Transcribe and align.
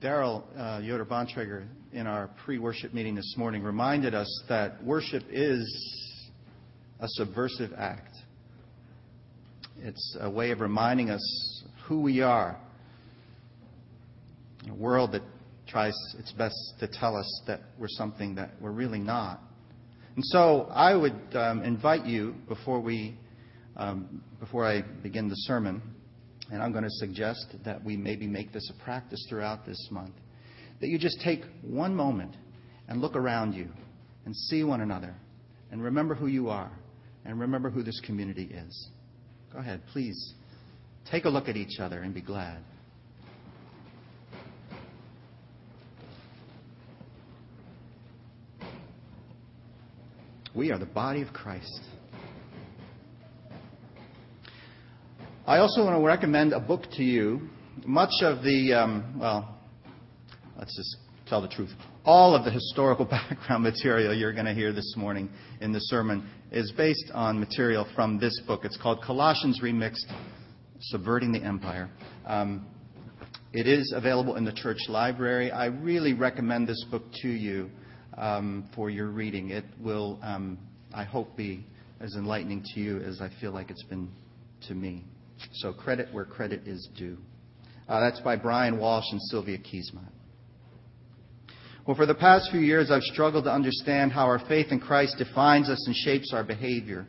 Daryl 0.00 0.44
uh, 0.56 0.80
Yoder 0.80 1.04
Bontrager 1.04 1.66
in 1.92 2.06
our 2.06 2.30
pre 2.44 2.58
worship 2.58 2.94
meeting 2.94 3.16
this 3.16 3.34
morning 3.36 3.64
reminded 3.64 4.14
us 4.14 4.44
that 4.48 4.82
worship 4.84 5.24
is 5.28 5.66
a 7.00 7.08
subversive 7.08 7.72
act. 7.76 8.14
It's 9.80 10.16
a 10.20 10.30
way 10.30 10.52
of 10.52 10.60
reminding 10.60 11.10
us 11.10 11.64
who 11.86 12.00
we 12.00 12.20
are. 12.20 12.56
In 14.64 14.70
A 14.70 14.74
world 14.74 15.12
that 15.12 15.22
tries 15.66 15.94
its 16.18 16.32
best 16.32 16.56
to 16.78 16.86
tell 16.86 17.16
us 17.16 17.42
that 17.48 17.60
we're 17.78 17.88
something 17.88 18.36
that 18.36 18.50
we're 18.60 18.70
really 18.70 19.00
not. 19.00 19.40
And 20.14 20.24
so 20.26 20.68
I 20.70 20.94
would 20.94 21.34
um, 21.34 21.62
invite 21.62 22.04
you 22.04 22.34
before 22.46 22.78
we 22.80 23.16
um, 23.76 24.22
before 24.38 24.64
I 24.64 24.82
begin 24.82 25.28
the 25.28 25.36
sermon 25.36 25.82
and 26.50 26.62
I'm 26.62 26.72
going 26.72 26.84
to 26.84 26.90
suggest 26.90 27.54
that 27.64 27.84
we 27.84 27.96
maybe 27.96 28.26
make 28.26 28.52
this 28.52 28.70
a 28.70 28.84
practice 28.84 29.24
throughout 29.28 29.66
this 29.66 29.88
month, 29.90 30.14
that 30.80 30.88
you 30.88 30.98
just 30.98 31.20
take 31.20 31.42
one 31.62 31.94
moment 31.94 32.34
and 32.88 33.00
look 33.00 33.16
around 33.16 33.52
you 33.52 33.68
and 34.24 34.34
see 34.34 34.64
one 34.64 34.80
another 34.80 35.14
and 35.70 35.82
remember 35.82 36.14
who 36.14 36.26
you 36.26 36.48
are 36.48 36.72
and 37.24 37.38
remember 37.38 37.68
who 37.68 37.82
this 37.82 38.00
community 38.00 38.44
is. 38.44 38.88
Go 39.52 39.58
ahead, 39.58 39.82
please. 39.92 40.34
Take 41.10 41.24
a 41.24 41.28
look 41.28 41.48
at 41.48 41.56
each 41.56 41.80
other 41.80 42.02
and 42.02 42.14
be 42.14 42.20
glad. 42.20 42.58
We 50.54 50.72
are 50.72 50.78
the 50.78 50.86
body 50.86 51.22
of 51.22 51.32
Christ. 51.32 51.80
I 55.48 55.60
also 55.60 55.82
want 55.82 55.98
to 55.98 56.06
recommend 56.06 56.52
a 56.52 56.60
book 56.60 56.82
to 56.98 57.02
you. 57.02 57.48
Much 57.86 58.12
of 58.20 58.42
the, 58.42 58.74
um, 58.74 59.18
well, 59.18 59.58
let's 60.58 60.76
just 60.76 60.98
tell 61.26 61.40
the 61.40 61.48
truth. 61.48 61.70
All 62.04 62.36
of 62.36 62.44
the 62.44 62.50
historical 62.50 63.04
background 63.10 63.62
material 63.62 64.14
you're 64.14 64.34
going 64.34 64.44
to 64.44 64.52
hear 64.52 64.74
this 64.74 64.92
morning 64.94 65.30
in 65.62 65.72
the 65.72 65.78
sermon 65.78 66.28
is 66.52 66.70
based 66.72 67.10
on 67.14 67.40
material 67.40 67.86
from 67.94 68.18
this 68.18 68.38
book. 68.46 68.66
It's 68.66 68.76
called 68.76 69.00
Colossians 69.02 69.62
Remixed 69.62 70.04
Subverting 70.80 71.32
the 71.32 71.42
Empire. 71.42 71.88
Um, 72.26 72.66
it 73.54 73.66
is 73.66 73.94
available 73.96 74.36
in 74.36 74.44
the 74.44 74.52
church 74.52 74.80
library. 74.86 75.50
I 75.50 75.68
really 75.68 76.12
recommend 76.12 76.68
this 76.68 76.84
book 76.90 77.04
to 77.22 77.28
you 77.28 77.70
um, 78.18 78.68
for 78.74 78.90
your 78.90 79.08
reading. 79.08 79.48
It 79.48 79.64
will, 79.80 80.18
um, 80.22 80.58
I 80.92 81.04
hope, 81.04 81.38
be 81.38 81.64
as 82.00 82.16
enlightening 82.16 82.64
to 82.74 82.80
you 82.80 82.98
as 82.98 83.22
I 83.22 83.30
feel 83.40 83.52
like 83.52 83.70
it's 83.70 83.84
been 83.84 84.10
to 84.66 84.74
me. 84.74 85.06
So 85.54 85.72
credit 85.72 86.08
where 86.12 86.24
credit 86.24 86.66
is 86.66 86.88
due. 86.96 87.18
Uh, 87.88 88.00
that's 88.00 88.20
by 88.20 88.36
Brian 88.36 88.78
Walsh 88.78 89.06
and 89.10 89.20
Sylvia 89.22 89.58
Keesmaat. 89.58 90.12
Well, 91.86 91.96
for 91.96 92.04
the 92.04 92.14
past 92.14 92.50
few 92.50 92.60
years, 92.60 92.90
I've 92.90 93.02
struggled 93.02 93.44
to 93.44 93.52
understand 93.52 94.12
how 94.12 94.26
our 94.26 94.40
faith 94.46 94.66
in 94.70 94.78
Christ 94.78 95.16
defines 95.16 95.70
us 95.70 95.86
and 95.86 95.96
shapes 95.96 96.34
our 96.34 96.44
behavior. 96.44 97.06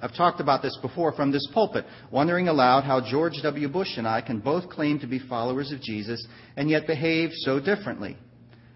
I've 0.00 0.14
talked 0.14 0.40
about 0.40 0.62
this 0.62 0.78
before 0.80 1.10
from 1.10 1.32
this 1.32 1.44
pulpit, 1.52 1.84
wondering 2.12 2.46
aloud 2.46 2.84
how 2.84 3.00
George 3.00 3.34
W. 3.42 3.68
Bush 3.68 3.96
and 3.96 4.06
I 4.06 4.20
can 4.20 4.38
both 4.38 4.68
claim 4.68 5.00
to 5.00 5.08
be 5.08 5.18
followers 5.18 5.72
of 5.72 5.80
Jesus 5.80 6.24
and 6.56 6.70
yet 6.70 6.86
behave 6.86 7.30
so 7.32 7.58
differently. 7.58 8.16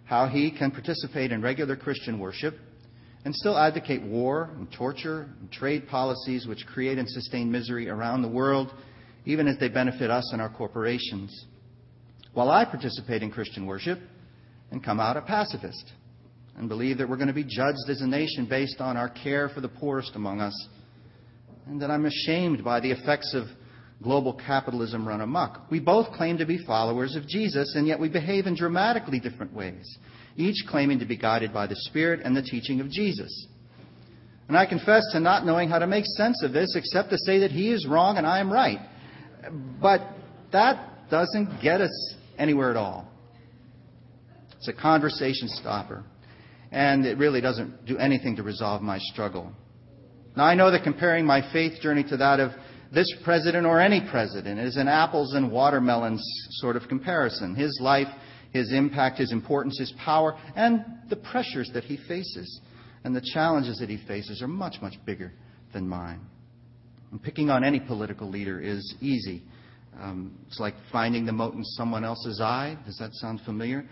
How 0.05 0.27
he 0.27 0.51
can 0.51 0.73
participate 0.73 1.31
in 1.31 1.41
regular 1.41 1.77
Christian 1.77 2.19
worship 2.19 2.59
and 3.25 3.35
still 3.35 3.57
advocate 3.57 4.03
war 4.03 4.51
and 4.57 4.71
torture 4.73 5.29
and 5.41 5.51
trade 5.53 5.87
policies 5.89 6.47
which 6.47 6.67
create 6.67 6.99
and 6.99 7.09
sustain 7.09 7.51
misery 7.51 7.89
around 7.89 8.23
the 8.23 8.29
world, 8.29 8.73
even 9.25 9.47
as 9.47 9.59
they 9.59 9.69
benefit 9.69 10.11
us 10.11 10.31
and 10.33 10.43
our 10.43 10.51
corporations. 10.51 11.47
While 12.33 12.51
I 12.51 12.65
participate 12.65 13.23
in 13.23 13.31
Christian 13.31 13.67
worship 13.67 14.01
and 14.71 14.83
come 14.83 14.99
out 14.99 15.17
a 15.17 15.23
pacifist 15.23 15.93
and 16.57 16.69
believe 16.69 16.99
that 16.99 17.09
we're 17.09 17.17
going 17.17 17.29
to 17.29 17.35
be 17.35 17.45
judged 17.45 17.89
as 17.89 18.01
a 18.01 18.07
nation 18.07 18.47
based 18.49 18.81
on 18.81 18.97
our 18.97 19.09
care 19.09 19.49
for 19.49 19.61
the 19.61 19.69
poorest 19.69 20.13
among 20.17 20.41
us, 20.41 20.69
and 21.67 21.81
that 21.81 21.91
I'm 21.91 22.07
ashamed 22.07 22.65
by 22.65 22.81
the 22.81 22.91
effects 22.91 23.35
of 23.35 23.45
global 24.03 24.35
capitalism 24.35 25.07
run 25.07 25.21
amok. 25.21 25.71
We 25.71 25.79
both 25.79 26.13
claim 26.13 26.39
to 26.39 26.47
be 26.47 26.59
followers 26.67 27.15
of 27.15 27.29
Jesus, 27.29 27.75
and 27.77 27.87
yet 27.87 28.01
we 28.01 28.09
behave 28.09 28.47
in 28.47 28.57
dramatically 28.57 29.21
different 29.21 29.55
ways 29.55 29.99
each 30.37 30.65
claiming 30.69 30.99
to 31.01 31.07
be 31.07 31.17
guided 31.17 31.53
by 31.53 31.67
the 31.67 31.77
Spirit 31.77 32.21
and 32.25 32.37
the 32.37 32.43
teaching 32.43 32.81
of 32.81 32.91
Jesus. 32.91 33.47
And 34.49 34.57
I 34.57 34.67
confess 34.67 35.03
to 35.13 35.21
not 35.21 35.47
knowing 35.47 35.69
how 35.69 35.79
to 35.79 35.87
make 35.87 36.05
sense 36.05 36.43
of 36.43 36.53
this 36.53 36.75
except 36.77 37.11
to 37.11 37.19
say 37.19 37.41
that 37.41 37.51
he 37.51 37.71
is 37.71 37.87
wrong 37.89 38.19
and 38.19 38.27
I 38.27 38.41
am 38.41 38.53
right. 38.53 38.81
But 39.81 40.03
that 40.53 41.11
doesn't 41.11 41.63
get 41.63 41.81
us 41.81 42.15
anywhere 42.39 42.71
at 42.71 42.77
all. 42.77 43.09
It's 44.59 44.69
a 44.69 44.73
conversation 44.73 45.49
stopper. 45.49 46.05
And 46.71 47.05
it 47.05 47.19
really 47.19 47.41
doesn't 47.41 47.85
do 47.85 47.99
anything 47.99 48.37
to 48.37 48.43
resolve 48.43 48.83
my 48.83 48.99
struggle. 48.99 49.53
Now, 50.37 50.45
I 50.45 50.55
know 50.55 50.71
that 50.71 50.85
comparing 50.85 51.27
my 51.27 51.53
faith 51.53 51.81
journey 51.81 52.05
to 52.05 52.17
that 52.17 52.41
of 52.41 52.53
this 52.93 53.13
president 53.25 53.67
or 53.67 53.81
any 53.81 54.07
president 54.11 54.61
is 54.61 54.77
an 54.77 54.89
apples 54.89 55.35
and 55.35 55.51
watermelons 55.51 56.23
sort 56.53 56.77
of 56.77 56.89
comparison. 56.89 57.55
His 57.55 57.79
life 57.81 58.09
his 58.53 58.73
impact, 58.73 59.19
his 59.19 59.33
importance, 59.33 59.79
his 59.79 59.93
power, 60.05 60.39
and 60.55 60.85
the 61.09 61.17
pressures 61.17 61.71
that 61.75 61.85
he 61.85 61.97
faces. 62.09 62.61
And 63.05 63.17
the 63.17 63.25
challenges 63.33 63.79
that 63.79 63.89
he 63.89 63.99
faces 64.07 64.43
are 64.43 64.49
much, 64.49 64.77
much 64.81 64.95
bigger 65.05 65.33
than 65.73 65.89
mine. 65.89 66.21
And 67.11 67.23
picking 67.23 67.51
on 67.51 67.65
any 67.65 67.81
political 67.81 68.29
leader 68.29 68.61
is 68.61 68.95
easy. 69.01 69.43
Um, 70.01 70.39
it's 70.47 70.61
like 70.61 70.75
finding 70.91 71.27
the 71.27 71.33
mote 71.33 71.55
in 71.55 71.65
someone 71.65 72.05
else's 72.05 72.41
eye. 72.41 72.79
Does 72.87 72.99
that 72.99 73.13
sound 73.15 73.41
familiar? 73.45 73.85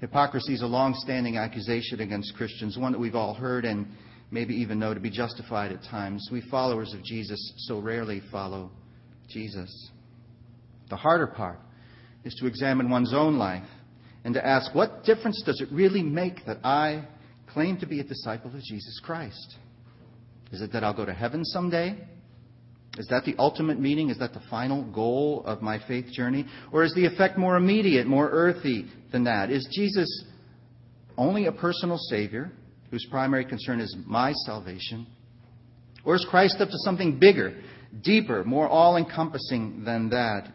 Hypocrisy 0.00 0.54
is 0.54 0.62
a 0.62 0.66
long-standing 0.66 1.36
accusation 1.36 2.00
against 2.00 2.34
Christians, 2.34 2.76
one 2.76 2.92
that 2.92 2.98
we've 2.98 3.14
all 3.14 3.34
heard 3.34 3.64
and 3.64 3.86
maybe 4.32 4.54
even 4.54 4.78
know 4.78 4.94
to 4.94 4.98
be 4.98 5.10
justified 5.10 5.70
at 5.70 5.84
times. 5.84 6.28
We 6.32 6.40
followers 6.50 6.92
of 6.94 7.04
Jesus 7.04 7.52
so 7.68 7.78
rarely 7.78 8.20
follow 8.32 8.70
Jesus. 9.28 9.90
The 10.90 10.96
harder 10.96 11.28
part 11.28 11.60
is 12.24 12.34
to 12.40 12.46
examine 12.46 12.90
one's 12.90 13.14
own 13.14 13.36
life 13.36 13.66
and 14.24 14.34
to 14.34 14.46
ask, 14.46 14.74
what 14.74 15.04
difference 15.04 15.42
does 15.44 15.60
it 15.60 15.68
really 15.72 16.02
make 16.02 16.44
that 16.46 16.58
I 16.64 17.06
claim 17.52 17.78
to 17.78 17.86
be 17.86 18.00
a 18.00 18.04
disciple 18.04 18.54
of 18.54 18.62
Jesus 18.62 19.00
Christ? 19.04 19.56
Is 20.52 20.60
it 20.60 20.72
that 20.72 20.84
I'll 20.84 20.94
go 20.94 21.04
to 21.04 21.14
heaven 21.14 21.44
someday? 21.44 21.96
Is 22.98 23.08
that 23.08 23.24
the 23.24 23.34
ultimate 23.38 23.80
meaning? 23.80 24.10
Is 24.10 24.18
that 24.18 24.34
the 24.34 24.42
final 24.50 24.84
goal 24.92 25.42
of 25.46 25.62
my 25.62 25.80
faith 25.88 26.12
journey? 26.12 26.44
Or 26.72 26.84
is 26.84 26.94
the 26.94 27.06
effect 27.06 27.38
more 27.38 27.56
immediate, 27.56 28.06
more 28.06 28.28
earthy 28.30 28.86
than 29.10 29.24
that? 29.24 29.50
Is 29.50 29.66
Jesus 29.72 30.24
only 31.16 31.46
a 31.46 31.52
personal 31.52 31.96
Savior 31.96 32.52
whose 32.90 33.06
primary 33.10 33.46
concern 33.46 33.80
is 33.80 33.96
my 34.06 34.32
salvation? 34.44 35.06
Or 36.04 36.14
is 36.14 36.26
Christ 36.28 36.56
up 36.60 36.68
to 36.68 36.78
something 36.78 37.18
bigger, 37.18 37.62
deeper, 38.02 38.44
more 38.44 38.68
all 38.68 38.96
encompassing 38.96 39.84
than 39.84 40.10
that? 40.10 40.52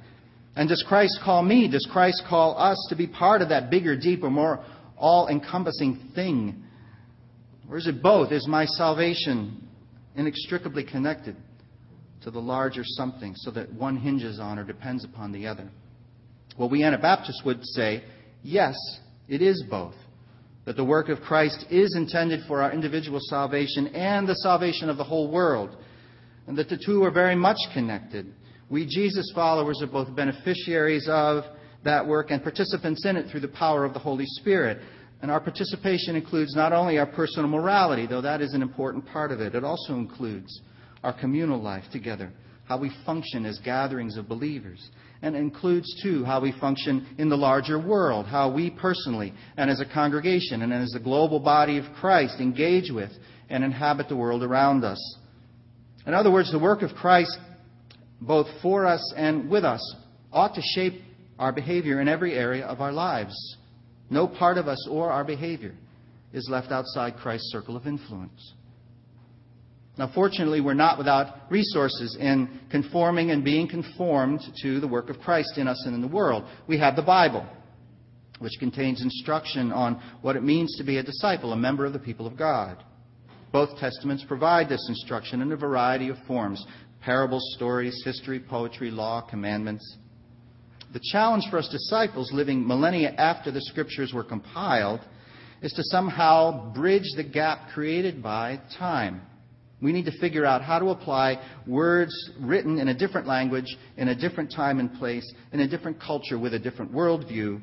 And 0.58 0.68
does 0.68 0.84
Christ 0.88 1.20
call 1.24 1.44
me? 1.44 1.70
Does 1.70 1.88
Christ 1.92 2.24
call 2.28 2.58
us 2.58 2.84
to 2.90 2.96
be 2.96 3.06
part 3.06 3.44
of 3.44 3.50
that 3.50 3.70
bigger, 3.70 3.96
deeper, 3.96 4.28
more 4.28 4.66
all 4.98 5.28
encompassing 5.28 6.10
thing? 6.16 6.64
Or 7.70 7.78
is 7.78 7.86
it 7.86 8.02
both? 8.02 8.32
Is 8.32 8.48
my 8.48 8.66
salvation 8.66 9.68
inextricably 10.16 10.84
connected 10.84 11.36
to 12.24 12.32
the 12.32 12.40
larger 12.40 12.82
something 12.84 13.36
so 13.36 13.52
that 13.52 13.72
one 13.72 13.98
hinges 13.98 14.40
on 14.40 14.58
or 14.58 14.64
depends 14.64 15.06
upon 15.06 15.32
the 15.32 15.46
other? 15.46 15.70
Well, 16.58 16.70
we 16.70 16.84
Anabaptists 16.84 17.44
would 17.46 17.64
say, 17.64 18.04
yes, 18.42 18.76
it 19.28 19.44
is 19.44 19.64
both. 19.70 19.94
That 20.66 20.76
the 20.76 20.84
work 20.84 21.10
of 21.10 21.22
Christ 21.22 21.68
is 21.70 21.96
intended 21.96 22.40
for 22.48 22.64
our 22.64 22.74
individual 22.74 23.20
salvation 23.22 23.88
and 23.90 24.28
the 24.28 24.34
salvation 24.34 24.90
of 24.90 24.98
the 24.98 25.04
whole 25.04 25.30
world. 25.30 25.78
And 26.48 26.58
that 26.58 26.68
the 26.68 26.82
two 26.84 27.04
are 27.04 27.12
very 27.12 27.36
much 27.36 27.60
connected. 27.76 28.34
We 28.70 28.86
Jesus 28.86 29.32
followers 29.34 29.82
are 29.82 29.88
both 29.88 30.14
beneficiaries 30.16 31.08
of 31.10 31.44
that 31.84 32.06
work 32.06 32.32
and 32.32 32.44
participants 32.44 33.06
in 33.06 33.16
it 33.16 33.30
through 33.32 33.40
the 33.40 33.48
power 33.48 33.86
of 33.86 33.94
the 33.94 34.00
Holy 34.00 34.26
Spirit. 34.26 34.80
And 35.22 35.32
our 35.32 35.40
participation 35.40 36.16
includes 36.16 36.56
not 36.56 36.74
only 36.74 37.00
our 37.00 37.06
personal 37.06 37.50
morality, 37.50 38.06
though 38.06 38.22
that 38.22 38.42
is 38.42 38.54
an 38.54 38.62
important 38.62 39.06
part 39.08 39.32
of 39.32 39.40
it, 39.40 39.56
it 39.56 39.64
also 39.64 39.94
includes 39.94 40.62
our 41.04 41.18
communal 41.18 41.62
life 41.62 41.86
together, 41.92 42.32
how 42.66 42.78
we 42.78 42.92
function 43.06 43.46
as 43.46 43.58
gatherings 43.60 44.18
of 44.18 44.28
believers. 44.28 44.90
And 45.22 45.36
includes, 45.36 46.00
too, 46.04 46.26
how 46.26 46.42
we 46.42 46.54
function 46.60 47.08
in 47.18 47.30
the 47.30 47.38
larger 47.38 47.80
world, 47.80 48.28
how 48.28 48.54
we 48.54 48.70
personally 48.70 49.34
and 49.56 49.68
as 49.68 49.80
a 49.80 49.86
congregation 49.92 50.62
and 50.62 50.72
as 50.72 50.94
a 50.94 51.00
global 51.00 51.40
body 51.40 51.80
of 51.80 51.86
Christ 52.00 52.40
engage 52.40 52.92
with 52.92 53.10
and 53.50 53.64
inhabit 53.64 54.10
the 54.10 54.16
world 54.16 54.44
around 54.44 54.84
us. 54.84 55.18
In 56.06 56.14
other 56.14 56.32
words, 56.32 56.52
the 56.52 56.60
work 56.60 56.84
of 56.84 56.92
Christ 56.92 57.36
both 58.22 58.48
for 58.62 58.86
us 58.86 59.14
and 59.16 59.50
with 59.50 59.64
us, 59.64 59.96
ought 60.32 60.56
to 60.56 60.62
shape 60.62 61.02
our 61.40 61.52
behavior 61.52 62.02
in 62.02 62.08
every 62.08 62.34
area 62.34 62.66
of 62.66 62.82
our 62.82 62.92
lives. 62.92 63.36
No 64.10 64.28
part 64.28 64.58
of 64.58 64.68
us 64.68 64.88
or 64.90 65.12
our 65.12 65.24
behavior 65.24 65.74
is 66.34 66.48
left 66.50 66.72
outside 66.72 67.16
Christ's 67.18 67.52
circle 67.52 67.76
of 67.78 67.88
influence. 67.88 68.54
Now, 69.98 70.12
fortunately, 70.14 70.62
we're 70.62 70.74
not 70.76 70.98
without 70.98 71.50
resources 71.50 72.16
in 72.20 72.60
conforming 72.70 73.32
and 73.32 73.44
being 73.44 73.68
conformed 73.68 74.42
to 74.62 74.80
the 74.80 74.88
work 74.88 75.10
of 75.10 75.20
Christ 75.20 75.58
in 75.58 75.68
us 75.68 75.84
and 75.86 75.96
in 75.96 76.02
the 76.02 76.08
world. 76.08 76.44
We 76.68 76.78
have 76.78 76.96
the 76.96 77.02
Bible. 77.02 77.48
which 78.40 78.60
contains 78.60 79.02
instruction 79.02 79.72
on 79.72 80.02
what 80.22 80.36
it 80.36 80.44
means 80.44 80.76
to 80.78 80.84
be 80.84 80.98
a 80.98 81.04
disciple, 81.04 81.54
a 81.54 81.58
member 81.58 81.86
of 81.86 81.94
the 81.94 82.00
people 82.00 82.28
of 82.28 82.38
God. 82.38 82.84
Both 83.52 83.78
testaments 83.80 84.24
provide 84.28 84.70
this 84.70 84.86
instruction 84.90 85.42
in 85.42 85.52
a 85.52 85.58
variety 85.58 86.10
of 86.10 86.18
forms 86.28 86.66
parables, 87.02 87.44
stories, 87.56 88.02
history, 88.04 88.40
poetry, 88.40 88.92
law, 88.92 89.22
commandments. 89.22 89.98
The 90.94 91.02
challenge 91.12 91.44
for 91.50 91.58
us 91.58 91.70
disciples 91.70 92.32
living 92.32 92.66
millennia 92.66 93.12
after 93.12 93.52
the 93.52 93.62
scriptures 93.62 94.14
were 94.14 94.24
compiled 94.24 95.02
is 95.62 95.74
to 95.74 95.84
somehow 95.86 96.74
bridge 96.74 97.08
the 97.16 97.24
gap 97.24 97.70
created 97.74 98.22
by 98.24 98.60
time. 98.78 99.22
We 99.82 99.92
need 99.92 100.06
to 100.06 100.20
figure 100.20 100.46
out 100.46 100.64
how 100.64 100.80
to 100.80 100.90
apply 100.90 101.40
words 101.68 102.14
written 102.40 102.80
in 102.80 102.88
a 102.88 102.98
different 102.98 103.28
language, 103.28 103.78
in 103.96 104.08
a 104.08 104.16
different 104.16 104.52
time 104.52 104.80
and 104.80 104.92
place, 104.94 105.30
in 105.54 105.60
a 105.60 105.68
different 105.68 106.02
culture 106.02 106.40
with 106.40 106.54
a 106.54 106.60
different 106.60 106.92
worldview 106.92 107.62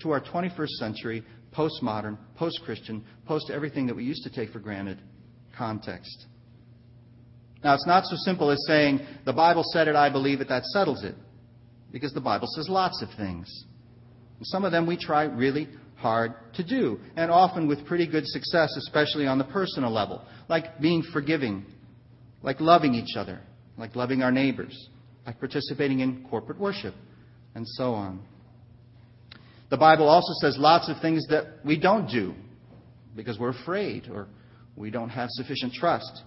to 0.00 0.10
our 0.10 0.20
21st 0.20 0.68
century, 0.78 1.24
postmodern, 1.54 2.18
post 2.36 2.60
Christian, 2.64 3.04
post 3.26 3.50
everything 3.50 3.86
that 3.86 3.96
we 3.96 4.04
used 4.04 4.22
to 4.24 4.30
take 4.30 4.50
for 4.50 4.58
granted 4.58 5.00
context. 5.56 6.26
Now, 7.64 7.74
it's 7.74 7.86
not 7.86 8.04
so 8.04 8.16
simple 8.16 8.50
as 8.50 8.62
saying, 8.66 9.00
the 9.24 9.32
Bible 9.32 9.64
said 9.72 9.88
it, 9.88 9.96
I 9.96 10.10
believe 10.10 10.40
it, 10.40 10.48
that 10.48 10.64
settles 10.66 11.02
it. 11.02 11.14
Because 11.90 12.12
the 12.12 12.20
Bible 12.20 12.46
says 12.54 12.68
lots 12.68 13.02
of 13.02 13.08
things. 13.16 13.64
And 14.38 14.46
some 14.46 14.64
of 14.64 14.72
them 14.72 14.86
we 14.86 14.96
try 14.96 15.24
really 15.24 15.68
hard 15.96 16.34
to 16.54 16.62
do, 16.62 17.00
and 17.16 17.30
often 17.30 17.66
with 17.66 17.86
pretty 17.86 18.06
good 18.06 18.26
success, 18.26 18.76
especially 18.76 19.26
on 19.26 19.38
the 19.38 19.44
personal 19.44 19.90
level, 19.90 20.22
like 20.48 20.78
being 20.78 21.02
forgiving, 21.12 21.64
like 22.42 22.60
loving 22.60 22.94
each 22.94 23.16
other, 23.16 23.40
like 23.78 23.96
loving 23.96 24.22
our 24.22 24.30
neighbors, 24.30 24.88
like 25.24 25.38
participating 25.38 26.00
in 26.00 26.24
corporate 26.28 26.58
worship, 26.58 26.94
and 27.54 27.66
so 27.66 27.94
on. 27.94 28.20
The 29.70 29.78
Bible 29.78 30.06
also 30.06 30.32
says 30.40 30.56
lots 30.58 30.88
of 30.88 31.00
things 31.00 31.26
that 31.28 31.64
we 31.64 31.78
don't 31.78 32.08
do 32.08 32.34
because 33.16 33.38
we're 33.38 33.50
afraid 33.50 34.08
or 34.08 34.28
we 34.76 34.90
don't 34.90 35.08
have 35.08 35.30
sufficient 35.30 35.72
trust 35.72 36.22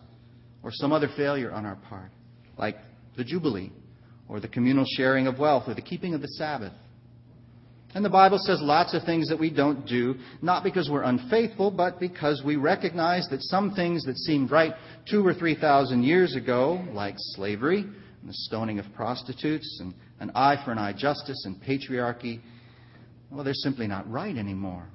or 0.64 0.72
some 0.74 0.92
other 0.92 1.10
failure 1.16 1.52
on 1.52 1.66
our 1.66 1.76
part, 1.76 2.12
like 2.58 2.78
the 3.18 3.24
Jubilee 3.24 3.72
or 4.28 4.40
the 4.40 4.48
communal 4.48 4.86
sharing 4.96 5.28
of 5.28 5.40
wealth 5.40 5.64
or 5.68 5.74
the 5.74 5.82
keeping 5.82 6.14
of 6.14 6.22
the 6.22 6.28
Sabbath. 6.28 6.74
And 7.96 8.06
the 8.06 8.10
Bible 8.10 8.38
says 8.40 8.60
lots 8.62 8.94
of 8.94 9.04
things 9.04 9.30
that 9.30 9.40
we 9.40 9.50
don't 9.50 9.88
do, 9.88 10.16
not 10.44 10.64
because 10.64 10.90
we're 10.92 11.04
unfaithful, 11.04 11.72
but 11.72 12.00
because 12.00 12.44
we 12.46 12.56
recognize 12.56 13.28
that 13.32 13.42
some 13.42 13.74
things 13.74 14.04
that 14.06 14.16
seemed 14.18 14.52
right 14.52 14.74
two 15.10 15.26
or 15.26 15.34
three 15.34 15.56
thousand 15.56 16.04
years 16.04 16.36
ago, 16.36 16.86
like 16.94 17.16
slavery 17.18 17.80
and 17.80 18.30
the 18.30 18.34
stoning 18.34 18.78
of 18.78 18.86
prostitutes 18.96 19.80
and 19.82 19.96
an 20.20 20.32
eye 20.36 20.62
for 20.64 20.72
an 20.72 20.78
eye 20.78 20.94
justice 20.96 21.44
and 21.46 21.60
patriarchy, 21.64 22.40
well, 23.32 23.44
they're 23.44 23.54
simply 23.54 23.88
not 23.88 24.10
right 24.10 24.38
anymore. 24.38 24.88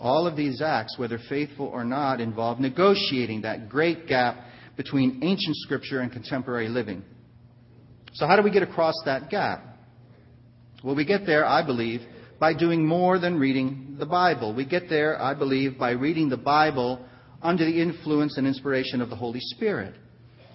All 0.00 0.26
of 0.26 0.36
these 0.36 0.62
acts, 0.62 0.96
whether 0.98 1.18
faithful 1.28 1.66
or 1.66 1.84
not, 1.84 2.20
involve 2.20 2.60
negotiating 2.60 3.42
that 3.42 3.68
great 3.68 4.06
gap 4.06 4.36
between 4.76 5.20
ancient 5.22 5.56
scripture 5.56 6.00
and 6.00 6.12
contemporary 6.12 6.68
living. 6.68 7.02
So, 8.14 8.26
how 8.26 8.36
do 8.36 8.42
we 8.42 8.50
get 8.50 8.62
across 8.62 8.94
that 9.04 9.30
gap? 9.30 9.62
Well, 10.82 10.94
we 10.94 11.04
get 11.04 11.26
there, 11.26 11.44
I 11.44 11.64
believe, 11.64 12.00
by 12.38 12.54
doing 12.54 12.86
more 12.86 13.18
than 13.18 13.38
reading 13.38 13.96
the 13.98 14.06
Bible. 14.06 14.54
We 14.54 14.64
get 14.66 14.88
there, 14.88 15.20
I 15.20 15.34
believe, 15.34 15.78
by 15.78 15.90
reading 15.92 16.28
the 16.28 16.36
Bible 16.36 17.04
under 17.42 17.64
the 17.64 17.80
influence 17.80 18.36
and 18.38 18.46
inspiration 18.46 19.00
of 19.00 19.10
the 19.10 19.16
Holy 19.16 19.40
Spirit. 19.40 19.94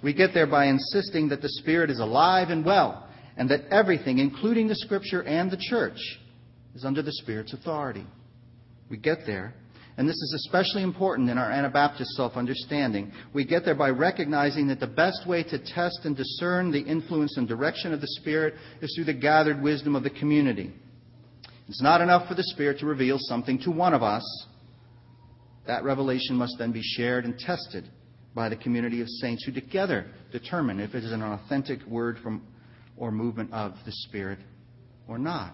We 0.03 0.13
get 0.13 0.33
there 0.33 0.47
by 0.47 0.65
insisting 0.65 1.29
that 1.29 1.41
the 1.41 1.49
Spirit 1.49 1.89
is 1.89 1.99
alive 1.99 2.49
and 2.49 2.65
well, 2.65 3.07
and 3.37 3.49
that 3.49 3.65
everything, 3.71 4.19
including 4.19 4.67
the 4.67 4.75
Scripture 4.75 5.23
and 5.23 5.51
the 5.51 5.57
church, 5.57 5.99
is 6.75 6.85
under 6.85 7.01
the 7.01 7.11
Spirit's 7.13 7.53
authority. 7.53 8.05
We 8.89 8.97
get 8.97 9.19
there, 9.25 9.53
and 9.97 10.07
this 10.07 10.15
is 10.15 10.33
especially 10.45 10.83
important 10.83 11.29
in 11.29 11.37
our 11.37 11.51
Anabaptist 11.51 12.11
self 12.11 12.37
understanding. 12.37 13.11
We 13.33 13.45
get 13.45 13.65
there 13.65 13.75
by 13.75 13.89
recognizing 13.89 14.67
that 14.67 14.79
the 14.79 14.87
best 14.87 15.27
way 15.27 15.43
to 15.43 15.59
test 15.59 16.01
and 16.03 16.15
discern 16.15 16.71
the 16.71 16.79
influence 16.79 17.37
and 17.37 17.47
direction 17.47 17.93
of 17.93 18.01
the 18.01 18.07
Spirit 18.07 18.53
is 18.81 18.93
through 18.95 19.05
the 19.05 19.13
gathered 19.13 19.61
wisdom 19.61 19.95
of 19.95 20.03
the 20.03 20.09
community. 20.09 20.71
It's 21.67 21.81
not 21.81 22.01
enough 22.01 22.27
for 22.27 22.35
the 22.35 22.43
Spirit 22.43 22.79
to 22.79 22.85
reveal 22.85 23.17
something 23.19 23.59
to 23.59 23.71
one 23.71 23.93
of 23.93 24.01
us. 24.01 24.23
That 25.67 25.83
revelation 25.83 26.35
must 26.35 26.55
then 26.57 26.71
be 26.71 26.81
shared 26.83 27.25
and 27.25 27.37
tested 27.37 27.89
by 28.33 28.49
the 28.49 28.55
community 28.55 29.01
of 29.01 29.07
saints 29.07 29.45
who 29.45 29.51
together 29.51 30.07
determine 30.31 30.79
if 30.79 30.95
it 30.95 31.03
is 31.03 31.11
an 31.11 31.21
authentic 31.21 31.85
word 31.85 32.17
from 32.23 32.41
or 32.97 33.11
movement 33.11 33.51
of 33.51 33.73
the 33.85 33.91
Spirit 33.91 34.39
or 35.07 35.17
not. 35.17 35.53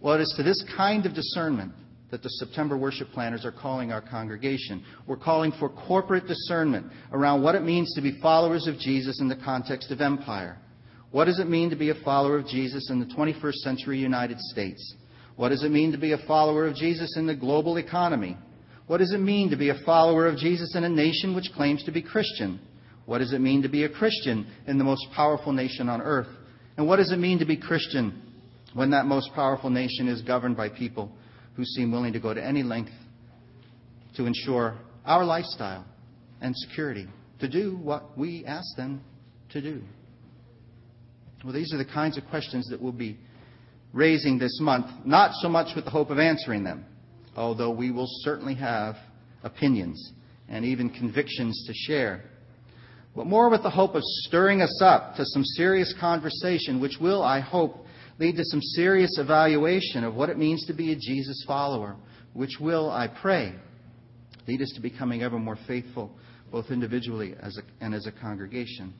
Well, 0.00 0.14
it 0.14 0.22
is 0.22 0.34
to 0.36 0.42
this 0.42 0.64
kind 0.76 1.04
of 1.04 1.14
discernment 1.14 1.72
that 2.10 2.22
the 2.22 2.28
September 2.30 2.76
worship 2.76 3.08
planners 3.12 3.44
are 3.44 3.52
calling 3.52 3.92
our 3.92 4.00
congregation. 4.00 4.84
We're 5.06 5.16
calling 5.16 5.52
for 5.58 5.68
corporate 5.68 6.26
discernment 6.26 6.86
around 7.12 7.42
what 7.42 7.54
it 7.54 7.62
means 7.62 7.94
to 7.94 8.02
be 8.02 8.20
followers 8.20 8.66
of 8.66 8.78
Jesus 8.78 9.20
in 9.20 9.28
the 9.28 9.36
context 9.36 9.90
of 9.90 10.00
empire. 10.00 10.58
What 11.12 11.26
does 11.26 11.40
it 11.40 11.48
mean 11.48 11.70
to 11.70 11.76
be 11.76 11.90
a 11.90 12.04
follower 12.04 12.38
of 12.38 12.46
Jesus 12.46 12.90
in 12.90 13.00
the 13.00 13.06
21st 13.06 13.54
century 13.54 13.98
United 13.98 14.38
States? 14.38 14.94
What 15.36 15.48
does 15.48 15.64
it 15.64 15.70
mean 15.70 15.92
to 15.92 15.98
be 15.98 16.12
a 16.12 16.26
follower 16.26 16.66
of 16.66 16.74
Jesus 16.74 17.16
in 17.16 17.26
the 17.26 17.34
global 17.34 17.78
economy? 17.78 18.36
What 18.86 18.98
does 18.98 19.12
it 19.12 19.18
mean 19.18 19.50
to 19.50 19.56
be 19.56 19.70
a 19.70 19.78
follower 19.86 20.26
of 20.26 20.36
Jesus 20.36 20.74
in 20.74 20.84
a 20.84 20.88
nation 20.88 21.34
which 21.34 21.52
claims 21.54 21.84
to 21.84 21.92
be 21.92 22.02
Christian? 22.02 22.60
What 23.06 23.18
does 23.18 23.32
it 23.32 23.40
mean 23.40 23.62
to 23.62 23.68
be 23.68 23.84
a 23.84 23.88
Christian 23.88 24.46
in 24.66 24.78
the 24.78 24.84
most 24.84 25.06
powerful 25.14 25.52
nation 25.52 25.88
on 25.88 26.00
earth? 26.00 26.28
And 26.76 26.86
what 26.86 26.96
does 26.96 27.12
it 27.12 27.18
mean 27.18 27.38
to 27.38 27.44
be 27.44 27.56
Christian 27.56 28.22
when 28.74 28.90
that 28.90 29.06
most 29.06 29.32
powerful 29.34 29.70
nation 29.70 30.08
is 30.08 30.22
governed 30.22 30.56
by 30.56 30.68
people 30.68 31.10
who 31.54 31.64
seem 31.64 31.92
willing 31.92 32.12
to 32.12 32.20
go 32.20 32.32
to 32.32 32.44
any 32.44 32.62
length 32.62 32.92
to 34.16 34.26
ensure 34.26 34.76
our 35.04 35.24
lifestyle 35.24 35.84
and 36.40 36.56
security, 36.56 37.06
to 37.40 37.48
do 37.48 37.76
what 37.76 38.16
we 38.16 38.44
ask 38.44 38.76
them 38.76 39.00
to 39.50 39.60
do? 39.60 39.82
Well, 41.44 41.52
these 41.52 41.72
are 41.72 41.78
the 41.78 41.84
kinds 41.84 42.18
of 42.18 42.24
questions 42.26 42.68
that 42.68 42.80
we'll 42.80 42.92
be 42.92 43.18
raising 43.92 44.38
this 44.38 44.58
month, 44.60 44.86
not 45.04 45.32
so 45.40 45.48
much 45.48 45.74
with 45.74 45.84
the 45.84 45.90
hope 45.90 46.10
of 46.10 46.18
answering 46.18 46.64
them, 46.64 46.84
although 47.36 47.70
we 47.70 47.90
will 47.90 48.08
certainly 48.22 48.54
have 48.54 48.96
opinions 49.42 50.12
and 50.48 50.64
even 50.64 50.90
convictions 50.90 51.64
to 51.66 51.72
share, 51.72 52.22
but 53.14 53.26
more 53.26 53.48
with 53.48 53.62
the 53.62 53.70
hope 53.70 53.94
of 53.94 54.02
stirring 54.04 54.62
us 54.62 54.80
up 54.82 55.16
to 55.16 55.24
some 55.24 55.44
serious 55.44 55.94
conversation, 55.98 56.80
which 56.80 56.98
will, 57.00 57.22
I 57.22 57.40
hope, 57.40 57.84
lead 58.20 58.36
to 58.36 58.44
some 58.44 58.60
serious 58.60 59.16
evaluation 59.18 60.04
of 60.04 60.14
what 60.14 60.28
it 60.28 60.36
means 60.36 60.66
to 60.66 60.74
be 60.74 60.92
a 60.92 60.96
Jesus 60.96 61.42
follower, 61.46 61.96
which 62.34 62.58
will, 62.60 62.90
I 62.90 63.08
pray, 63.08 63.54
lead 64.46 64.60
us 64.60 64.70
to 64.74 64.80
becoming 64.80 65.22
ever 65.22 65.38
more 65.38 65.58
faithful, 65.66 66.12
both 66.52 66.66
individually 66.70 67.34
and 67.80 67.94
as 67.94 68.06
a 68.06 68.12
congregation. 68.12 68.92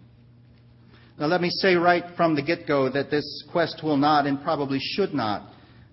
Now, 1.19 1.27
let 1.27 1.43
me 1.43 1.50
say 1.50 1.75
right 1.75 2.05
from 2.17 2.35
the 2.35 2.43
get 2.43 2.67
go 2.67 2.91
that 2.91 3.11
this 3.11 3.45
quest 3.53 3.83
will 3.85 3.99
not 3.99 4.27
and 4.27 4.43
probably 4.43 4.79
should 4.81 5.12
not 5.12 5.53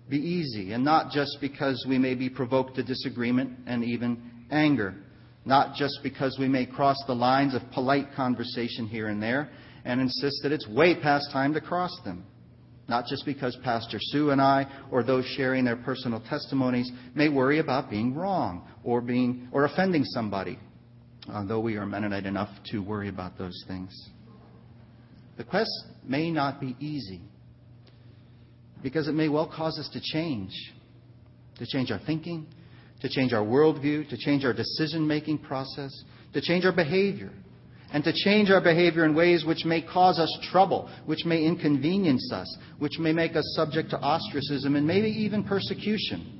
be 0.09 0.17
easy, 0.17 0.71
and 0.71 0.85
not 0.85 1.11
just 1.11 1.39
because 1.41 1.85
we 1.87 1.97
may 1.97 2.15
be 2.15 2.29
provoked 2.29 2.75
to 2.75 2.83
disagreement 2.83 3.51
and 3.67 3.83
even 3.83 4.31
anger, 4.51 4.95
not 5.43 5.75
just 5.75 5.99
because 6.01 6.37
we 6.39 6.47
may 6.47 6.65
cross 6.65 6.95
the 7.07 7.13
lines 7.13 7.53
of 7.53 7.61
polite 7.73 8.07
conversation 8.15 8.87
here 8.87 9.09
and 9.09 9.21
there 9.21 9.49
and 9.83 9.99
insist 9.99 10.39
that 10.43 10.53
it's 10.53 10.67
way 10.69 10.95
past 10.95 11.29
time 11.33 11.53
to 11.53 11.59
cross 11.59 11.91
them. 12.05 12.23
Not 12.87 13.05
just 13.05 13.25
because 13.25 13.57
Pastor 13.63 13.97
Sue 13.99 14.29
and 14.29 14.41
I, 14.41 14.65
or 14.91 15.03
those 15.03 15.25
sharing 15.35 15.65
their 15.65 15.75
personal 15.75 16.21
testimonies, 16.21 16.89
may 17.15 17.27
worry 17.27 17.59
about 17.59 17.89
being 17.89 18.15
wrong 18.15 18.65
or 18.83 19.01
being 19.01 19.49
or 19.51 19.65
offending 19.65 20.05
somebody, 20.05 20.57
although 21.29 21.59
we 21.59 21.75
are 21.75 21.85
Mennonite 21.85 22.25
enough 22.25 22.49
to 22.71 22.79
worry 22.79 23.09
about 23.09 23.37
those 23.37 23.61
things. 23.67 24.09
The 25.37 25.43
quest 25.43 25.69
may 26.05 26.31
not 26.31 26.61
be 26.61 26.75
easy 26.79 27.21
because 28.81 29.07
it 29.07 29.13
may 29.13 29.27
well 29.27 29.51
cause 29.53 29.77
us 29.77 29.89
to 29.93 29.99
change, 30.01 30.53
to 31.57 31.65
change 31.65 31.91
our 31.91 31.99
thinking, 32.05 32.47
to 33.01 33.09
change 33.09 33.33
our 33.33 33.43
worldview, 33.43 34.09
to 34.09 34.17
change 34.17 34.45
our 34.45 34.53
decision 34.53 35.05
making 35.05 35.39
process, 35.39 35.91
to 36.33 36.41
change 36.41 36.65
our 36.65 36.71
behavior, 36.71 37.31
and 37.93 38.03
to 38.03 38.13
change 38.13 38.49
our 38.49 38.61
behavior 38.61 39.05
in 39.05 39.15
ways 39.15 39.45
which 39.45 39.63
may 39.63 39.81
cause 39.81 40.19
us 40.19 40.37
trouble, 40.51 40.89
which 41.05 41.25
may 41.25 41.43
inconvenience 41.43 42.31
us, 42.33 42.57
which 42.79 42.99
may 42.99 43.13
make 43.13 43.35
us 43.35 43.53
subject 43.55 43.91
to 43.91 43.99
ostracism 43.99 44.75
and 44.75 44.85
maybe 44.85 45.09
even 45.09 45.43
persecution. 45.43 46.33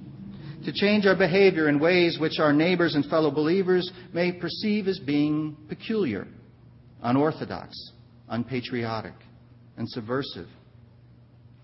To 0.65 0.73
change 0.73 1.05
our 1.05 1.15
behavior 1.15 1.69
in 1.69 1.79
ways 1.79 2.17
which 2.19 2.39
our 2.39 2.51
neighbors 2.51 2.95
and 2.95 3.05
fellow 3.05 3.31
believers 3.31 3.89
may 4.13 4.33
perceive 4.33 4.87
as 4.87 4.99
being 4.99 5.55
peculiar, 5.69 6.27
unorthodox, 7.01 7.73
unpatriotic, 8.27 9.13
and 9.77 9.87
subversive. 9.89 10.47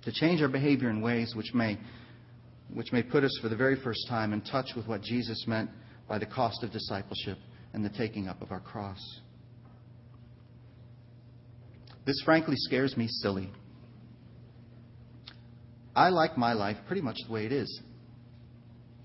To 0.03 0.11
change 0.13 0.41
our 0.41 0.47
behavior 0.47 0.89
in 0.89 1.01
ways 1.01 1.33
which 1.35 1.53
may, 1.53 1.77
which 2.73 2.93
may 2.93 3.03
put 3.03 3.25
us 3.25 3.37
for 3.41 3.49
the 3.49 3.55
very 3.57 3.75
first 3.83 4.07
time 4.07 4.31
in 4.31 4.41
touch 4.41 4.69
with 4.75 4.87
what 4.87 5.01
Jesus 5.01 5.43
meant 5.47 5.69
by 6.07 6.19
the 6.19 6.25
cost 6.25 6.63
of 6.63 6.71
discipleship 6.71 7.37
and 7.73 7.83
the 7.83 7.89
taking 7.89 8.29
up 8.29 8.41
of 8.41 8.51
our 8.51 8.59
cross. 8.59 8.99
This 12.05 12.21
frankly 12.25 12.55
scares 12.57 12.97
me 12.97 13.07
silly. 13.07 13.49
I 15.95 16.09
like 16.09 16.37
my 16.37 16.53
life 16.53 16.77
pretty 16.87 17.01
much 17.01 17.17
the 17.25 17.31
way 17.31 17.45
it 17.45 17.51
is. 17.51 17.81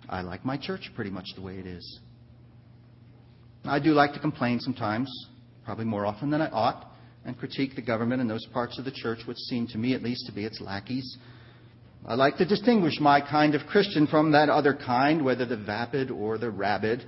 I 0.08 0.22
like 0.22 0.44
my 0.44 0.56
church 0.56 0.90
pretty 0.94 1.10
much 1.10 1.26
the 1.36 1.42
way 1.42 1.58
it 1.58 1.66
is. 1.66 2.00
I 3.64 3.78
do 3.78 3.92
like 3.92 4.14
to 4.14 4.20
complain 4.20 4.58
sometimes, 4.58 5.10
probably 5.64 5.84
more 5.84 6.06
often 6.06 6.30
than 6.30 6.40
I 6.40 6.48
ought, 6.48 6.90
and 7.24 7.38
critique 7.38 7.76
the 7.76 7.82
government 7.82 8.22
and 8.22 8.30
those 8.30 8.46
parts 8.46 8.78
of 8.78 8.84
the 8.84 8.90
church 8.90 9.20
which 9.26 9.36
seem 9.36 9.66
to 9.68 9.78
me 9.78 9.92
at 9.92 10.02
least 10.02 10.26
to 10.26 10.32
be 10.32 10.44
its 10.44 10.60
lackeys. 10.60 11.18
I 12.06 12.14
like 12.14 12.38
to 12.38 12.46
distinguish 12.46 12.98
my 13.00 13.20
kind 13.20 13.54
of 13.54 13.66
Christian 13.66 14.06
from 14.06 14.32
that 14.32 14.48
other 14.48 14.74
kind, 14.74 15.24
whether 15.24 15.44
the 15.44 15.56
vapid 15.56 16.10
or 16.10 16.38
the 16.38 16.50
rabid. 16.50 17.04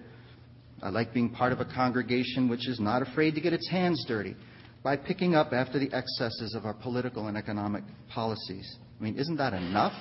I 0.83 0.91
like 0.91 1.15
being 1.15 1.31
part 1.31 1.53
of 1.53 1.61
a 1.61 1.65
congregation 1.65 2.49
which 2.49 2.69
is 2.69 2.79
not 2.79 3.01
afraid 3.01 3.35
to 3.37 3.41
get 3.41 3.55
its 3.55 3.69
hands 3.71 4.05
dirty 4.07 4.37
by 4.83 4.97
picking 4.97 5.35
up 5.35 5.53
after 5.53 5.79
the 5.79 5.93
excesses 5.93 6.55
of 6.55 6.65
our 6.65 6.75
political 6.75 7.29
and 7.29 7.37
economic 7.37 7.85
policies. 8.09 8.79
I 8.99 9.03
mean, 9.03 9.19
isn't 9.19 9.37
that 9.37 9.53
enough? 9.53 9.93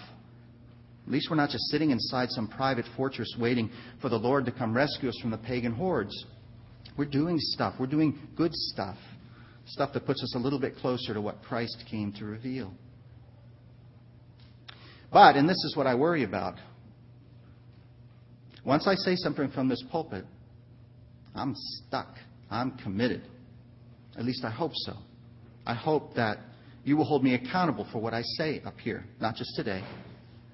At 1.06 1.12
least 1.12 1.28
we're 1.30 1.38
not 1.38 1.50
just 1.50 1.66
sitting 1.66 1.92
inside 1.92 2.30
some 2.30 2.48
private 2.48 2.86
fortress 2.96 3.36
waiting 3.40 3.70
for 4.02 4.10
the 4.10 4.18
Lord 4.18 4.46
to 4.46 4.52
come 4.52 4.74
rescue 4.74 5.10
us 5.10 5.18
from 5.22 5.32
the 5.32 5.38
pagan 5.38 5.74
hordes. 5.74 6.14
We're 6.98 7.06
doing 7.06 7.38
stuff. 7.40 7.76
We're 7.80 7.88
doing 7.88 8.20
good 8.36 8.54
stuff. 8.54 8.98
Stuff 9.66 9.94
that 9.94 10.06
puts 10.06 10.24
us 10.24 10.36
a 10.36 10.40
little 10.40 10.60
bit 10.60 10.76
closer 10.78 11.14
to 11.14 11.22
what 11.22 11.42
Christ 11.44 11.84
came 11.90 12.14
to 12.14 12.26
reveal. 12.26 12.74
But, 15.12 15.36
and 15.36 15.50
this 15.50 15.58
is 15.66 15.76
what 15.76 15.88
I 15.88 15.96
worry 15.96 16.24
about, 16.24 16.56
once 18.64 18.88
I 18.88 18.96
say 18.96 19.16
something 19.16 19.50
from 19.50 19.68
this 19.68 19.84
pulpit, 19.92 20.26
I'm 21.34 21.54
stuck. 21.56 22.16
I'm 22.52 22.78
committed. 22.78 23.24
At 24.20 24.26
least 24.26 24.44
I 24.44 24.52
hope 24.52 24.74
so. 24.76 24.94
I 25.66 25.74
hope 25.74 26.14
that 26.16 26.40
you 26.84 26.98
will 26.98 27.06
hold 27.06 27.24
me 27.24 27.36
accountable 27.36 27.88
for 27.92 28.00
what 28.00 28.14
I 28.14 28.22
say 28.38 28.62
up 28.66 28.78
here, 28.78 29.06
not 29.22 29.36
just 29.36 29.52
today. 29.56 29.82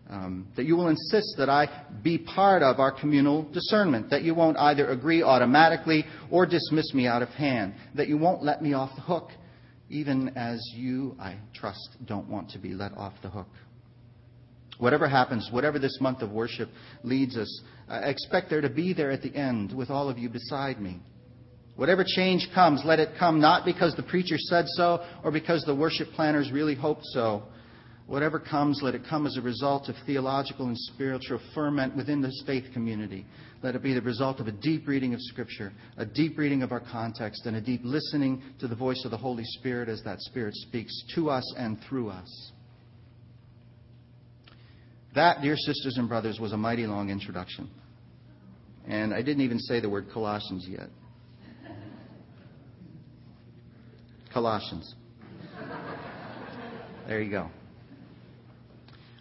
Um, 0.07 0.47
that 0.55 0.65
you 0.65 0.75
will 0.75 0.89
insist 0.89 1.33
that 1.39 1.49
I 1.49 1.67
be 2.03 2.19
part 2.19 2.61
of 2.61 2.79
our 2.79 2.91
communal 2.91 3.41
discernment, 3.51 4.11
that 4.11 4.21
you 4.21 4.35
won't 4.35 4.55
either 4.57 4.91
agree 4.91 5.23
automatically 5.23 6.05
or 6.29 6.45
dismiss 6.45 6.93
me 6.93 7.07
out 7.07 7.23
of 7.23 7.29
hand, 7.29 7.73
that 7.95 8.07
you 8.07 8.19
won't 8.19 8.43
let 8.43 8.61
me 8.61 8.73
off 8.73 8.91
the 8.95 9.01
hook, 9.01 9.29
even 9.89 10.29
as 10.37 10.61
you, 10.75 11.15
I 11.19 11.37
trust, 11.55 11.89
don't 12.05 12.29
want 12.29 12.51
to 12.51 12.59
be 12.59 12.75
let 12.75 12.95
off 12.95 13.13
the 13.23 13.29
hook. 13.29 13.49
Whatever 14.77 15.07
happens, 15.07 15.49
whatever 15.51 15.79
this 15.79 15.97
month 15.99 16.21
of 16.21 16.31
worship 16.31 16.69
leads 17.01 17.35
us, 17.35 17.63
I 17.89 18.09
expect 18.09 18.51
there 18.51 18.61
to 18.61 18.69
be 18.69 18.93
there 18.93 19.09
at 19.09 19.23
the 19.23 19.35
end 19.35 19.75
with 19.75 19.89
all 19.89 20.07
of 20.07 20.19
you 20.19 20.29
beside 20.29 20.79
me. 20.79 20.99
Whatever 21.75 22.05
change 22.07 22.47
comes, 22.53 22.83
let 22.85 22.99
it 22.99 23.17
come 23.19 23.41
not 23.41 23.65
because 23.65 23.95
the 23.95 24.03
preacher 24.03 24.37
said 24.37 24.65
so 24.69 25.03
or 25.23 25.31
because 25.31 25.63
the 25.63 25.75
worship 25.75 26.07
planners 26.13 26.51
really 26.51 26.75
hoped 26.75 27.03
so. 27.05 27.43
Whatever 28.07 28.39
comes, 28.39 28.81
let 28.83 28.93
it 28.93 29.01
come 29.09 29.25
as 29.25 29.35
a 29.35 29.41
result 29.41 29.89
of 29.89 29.95
theological 30.05 30.67
and 30.67 30.77
spiritual 30.77 31.39
ferment 31.55 31.95
within 31.95 32.21
this 32.21 32.43
faith 32.45 32.65
community. 32.71 33.25
Let 33.63 33.75
it 33.75 33.81
be 33.81 33.93
the 33.93 34.01
result 34.01 34.39
of 34.39 34.47
a 34.47 34.51
deep 34.51 34.87
reading 34.87 35.15
of 35.15 35.19
Scripture, 35.21 35.73
a 35.97 36.05
deep 36.05 36.37
reading 36.37 36.61
of 36.61 36.71
our 36.71 36.79
context, 36.79 37.47
and 37.47 37.55
a 37.55 37.61
deep 37.61 37.81
listening 37.83 38.43
to 38.59 38.67
the 38.67 38.75
voice 38.75 39.03
of 39.05 39.11
the 39.11 39.17
Holy 39.17 39.43
Spirit 39.43 39.89
as 39.89 40.03
that 40.03 40.21
Spirit 40.21 40.53
speaks 40.53 40.93
to 41.15 41.31
us 41.31 41.51
and 41.57 41.79
through 41.89 42.09
us. 42.09 42.51
That, 45.15 45.41
dear 45.41 45.55
sisters 45.57 45.97
and 45.97 46.07
brothers, 46.07 46.39
was 46.39 46.51
a 46.51 46.57
mighty 46.57 46.85
long 46.85 47.09
introduction. 47.09 47.69
And 48.87 49.15
I 49.15 49.23
didn't 49.23 49.41
even 49.41 49.59
say 49.59 49.79
the 49.79 49.89
word 49.89 50.07
Colossians 50.13 50.67
yet. 50.69 50.89
Colossians. 54.35 54.93
There 57.07 57.21
you 57.21 57.31
go. 57.31 57.49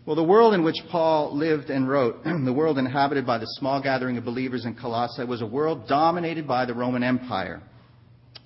Well, 0.05 0.17
the 0.17 0.25
world 0.25 0.55
in 0.55 0.65
which 0.65 0.75
Paul 0.91 1.37
lived 1.37 1.71
and 1.71 1.89
wrote, 1.89 2.25
the 2.25 2.53
world 2.53 2.79
inhabited 2.79 3.25
by 3.25 3.39
the 3.39 3.47
small 3.47 3.81
gathering 3.81 4.19
of 4.19 4.25
believers 4.25 4.65
in 4.65 4.75
Colossae, 4.75 5.23
was 5.23 5.41
a 5.41 5.47
world 5.47 5.87
dominated 5.87 6.49
by 6.49 6.65
the 6.65 6.75
Roman 6.75 7.05
Empire. 7.05 7.63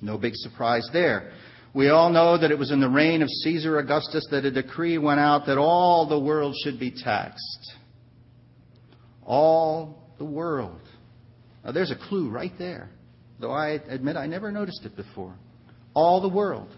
No 0.02 0.18
big 0.18 0.34
surprise 0.34 0.86
there. 0.92 1.32
We 1.72 1.88
all 1.88 2.10
know 2.10 2.36
that 2.36 2.50
it 2.50 2.58
was 2.58 2.70
in 2.70 2.80
the 2.80 2.88
reign 2.90 3.22
of 3.22 3.30
Caesar 3.30 3.78
Augustus 3.78 4.26
that 4.30 4.44
a 4.44 4.50
decree 4.50 4.98
went 4.98 5.20
out 5.20 5.46
that 5.46 5.56
all 5.56 6.06
the 6.06 6.20
world 6.20 6.54
should 6.62 6.78
be 6.78 6.90
taxed. 6.90 7.72
All 9.24 10.02
the 10.18 10.26
world. 10.26 10.82
Now, 11.64 11.72
there's 11.72 11.90
a 11.90 12.08
clue 12.08 12.28
right 12.28 12.52
there, 12.58 12.90
though 13.40 13.52
I 13.52 13.80
admit 13.88 14.16
I 14.16 14.26
never 14.26 14.52
noticed 14.52 14.84
it 14.84 14.94
before. 14.96 15.34
All 15.94 16.20
the 16.20 16.28
world. 16.28 16.68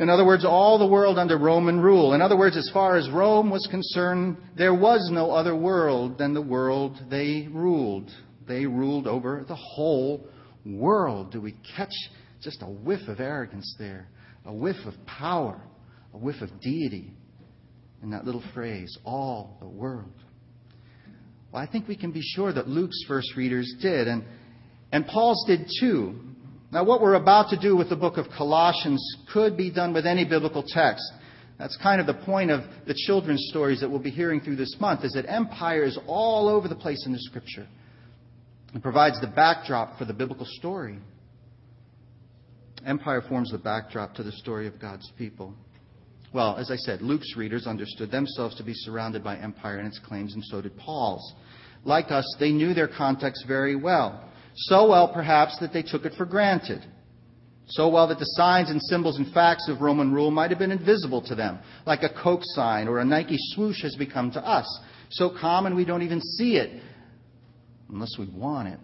In 0.00 0.08
other 0.08 0.24
words, 0.24 0.46
all 0.46 0.78
the 0.78 0.86
world 0.86 1.18
under 1.18 1.36
Roman 1.36 1.78
rule. 1.78 2.14
In 2.14 2.22
other 2.22 2.36
words, 2.36 2.56
as 2.56 2.70
far 2.72 2.96
as 2.96 3.10
Rome 3.10 3.50
was 3.50 3.68
concerned, 3.70 4.38
there 4.56 4.74
was 4.74 5.10
no 5.12 5.30
other 5.30 5.54
world 5.54 6.16
than 6.16 6.32
the 6.32 6.40
world 6.40 6.98
they 7.10 7.48
ruled. 7.52 8.10
They 8.48 8.64
ruled 8.64 9.06
over 9.06 9.44
the 9.46 9.54
whole 9.56 10.26
world. 10.64 11.32
Do 11.32 11.40
we 11.42 11.54
catch 11.76 11.92
just 12.40 12.62
a 12.62 12.66
whiff 12.66 13.08
of 13.08 13.20
arrogance 13.20 13.76
there? 13.78 14.08
A 14.46 14.54
whiff 14.54 14.76
of 14.86 14.94
power, 15.04 15.60
a 16.14 16.16
whiff 16.16 16.40
of 16.40 16.48
deity 16.62 17.12
in 18.02 18.10
that 18.10 18.24
little 18.24 18.42
phrase, 18.54 18.96
all 19.04 19.58
the 19.60 19.68
world. 19.68 20.14
Well, 21.52 21.62
I 21.62 21.66
think 21.70 21.88
we 21.88 21.96
can 21.96 22.12
be 22.12 22.22
sure 22.22 22.52
that 22.52 22.68
Luke's 22.68 23.04
first 23.06 23.36
readers 23.36 23.74
did, 23.82 24.08
and, 24.08 24.24
and 24.92 25.06
Paul's 25.06 25.44
did 25.46 25.68
too. 25.78 26.18
Now, 26.72 26.84
what 26.84 27.00
we're 27.00 27.14
about 27.14 27.50
to 27.50 27.58
do 27.58 27.76
with 27.76 27.88
the 27.88 27.96
book 27.96 28.16
of 28.16 28.26
Colossians 28.36 29.02
could 29.32 29.56
be 29.56 29.72
done 29.72 29.92
with 29.92 30.06
any 30.06 30.24
biblical 30.24 30.62
text. 30.66 31.02
That's 31.58 31.76
kind 31.82 32.00
of 32.00 32.06
the 32.06 32.14
point 32.14 32.50
of 32.50 32.62
the 32.86 32.94
children's 32.94 33.44
stories 33.50 33.80
that 33.80 33.90
we'll 33.90 33.98
be 33.98 34.10
hearing 34.10 34.40
through 34.40 34.56
this 34.56 34.76
month, 34.80 35.04
is 35.04 35.12
that 35.12 35.26
empire 35.28 35.82
is 35.82 35.98
all 36.06 36.48
over 36.48 36.68
the 36.68 36.76
place 36.76 37.04
in 37.06 37.12
the 37.12 37.18
scripture. 37.18 37.66
It 38.72 38.82
provides 38.82 39.20
the 39.20 39.26
backdrop 39.26 39.98
for 39.98 40.04
the 40.04 40.14
biblical 40.14 40.46
story. 40.46 40.98
Empire 42.86 43.22
forms 43.28 43.50
the 43.50 43.58
backdrop 43.58 44.14
to 44.14 44.22
the 44.22 44.32
story 44.32 44.68
of 44.68 44.80
God's 44.80 45.10
people. 45.18 45.54
Well, 46.32 46.56
as 46.56 46.70
I 46.70 46.76
said, 46.76 47.02
Luke's 47.02 47.36
readers 47.36 47.66
understood 47.66 48.12
themselves 48.12 48.54
to 48.56 48.62
be 48.62 48.74
surrounded 48.74 49.24
by 49.24 49.36
empire 49.36 49.78
and 49.78 49.88
its 49.88 49.98
claims, 49.98 50.34
and 50.34 50.44
so 50.44 50.62
did 50.62 50.76
Paul's. 50.78 51.34
Like 51.84 52.12
us, 52.12 52.24
they 52.38 52.52
knew 52.52 52.74
their 52.74 52.88
context 52.88 53.44
very 53.48 53.74
well. 53.74 54.29
So 54.64 54.88
well, 54.90 55.08
perhaps, 55.08 55.58
that 55.60 55.72
they 55.72 55.82
took 55.82 56.04
it 56.04 56.12
for 56.18 56.26
granted. 56.26 56.84
So 57.66 57.88
well 57.88 58.08
that 58.08 58.18
the 58.18 58.26
signs 58.26 58.68
and 58.68 58.82
symbols 58.82 59.16
and 59.16 59.32
facts 59.32 59.68
of 59.68 59.80
Roman 59.80 60.12
rule 60.12 60.30
might 60.30 60.50
have 60.50 60.58
been 60.58 60.72
invisible 60.72 61.22
to 61.22 61.34
them, 61.34 61.60
like 61.86 62.02
a 62.02 62.22
Coke 62.22 62.42
sign 62.42 62.88
or 62.88 62.98
a 62.98 63.04
Nike 63.04 63.36
swoosh 63.54 63.82
has 63.82 63.94
become 63.96 64.30
to 64.32 64.46
us. 64.46 64.66
So 65.10 65.30
common 65.40 65.76
we 65.76 65.84
don't 65.84 66.02
even 66.02 66.20
see 66.20 66.56
it 66.56 66.82
unless 67.88 68.16
we 68.18 68.26
want 68.26 68.68
it. 68.68 68.78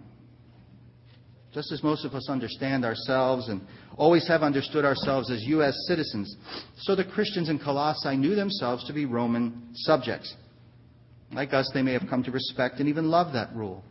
Just 1.52 1.72
as 1.72 1.82
most 1.82 2.04
of 2.04 2.14
us 2.14 2.28
understand 2.28 2.84
ourselves 2.84 3.48
and 3.48 3.60
always 3.96 4.26
have 4.28 4.42
understood 4.42 4.84
ourselves 4.84 5.30
as 5.30 5.42
U.S. 5.44 5.74
citizens, 5.88 6.36
so 6.78 6.94
the 6.94 7.04
Christians 7.04 7.48
in 7.48 7.58
Colossae 7.58 8.16
knew 8.16 8.34
themselves 8.34 8.84
to 8.84 8.92
be 8.92 9.04
Roman 9.04 9.70
subjects. 9.74 10.34
Like 11.32 11.52
us, 11.52 11.70
they 11.74 11.82
may 11.82 11.92
have 11.92 12.08
come 12.08 12.22
to 12.24 12.30
respect 12.30 12.78
and 12.78 12.88
even 12.88 13.10
love 13.10 13.32
that 13.32 13.54
rule 13.54 13.82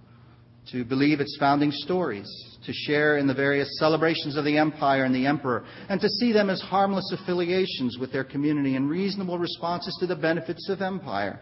to 0.72 0.84
believe 0.84 1.20
its 1.20 1.38
founding 1.40 1.72
stories, 1.72 2.28
to 2.66 2.74
share 2.74 3.18
in 3.18 3.28
the 3.28 3.34
various 3.34 3.78
celebrations 3.80 4.36
of 4.36 4.46
the 4.46 4.58
empire 4.58 5.04
and 5.04 5.14
the 5.14 5.26
emperor, 5.26 5.66
and 5.90 6.02
to 6.02 6.10
see 6.10 6.32
them 6.32 6.50
as 6.50 6.62
harmless 6.62 7.12
affiliations 7.12 7.98
with 8.00 8.12
their 8.12 8.24
community 8.24 8.76
and 8.76 8.90
reasonable 8.90 9.38
responses 9.38 9.96
to 10.00 10.08
the 10.08 10.16
benefits 10.16 10.68
of 10.70 10.82
empire, 10.82 11.40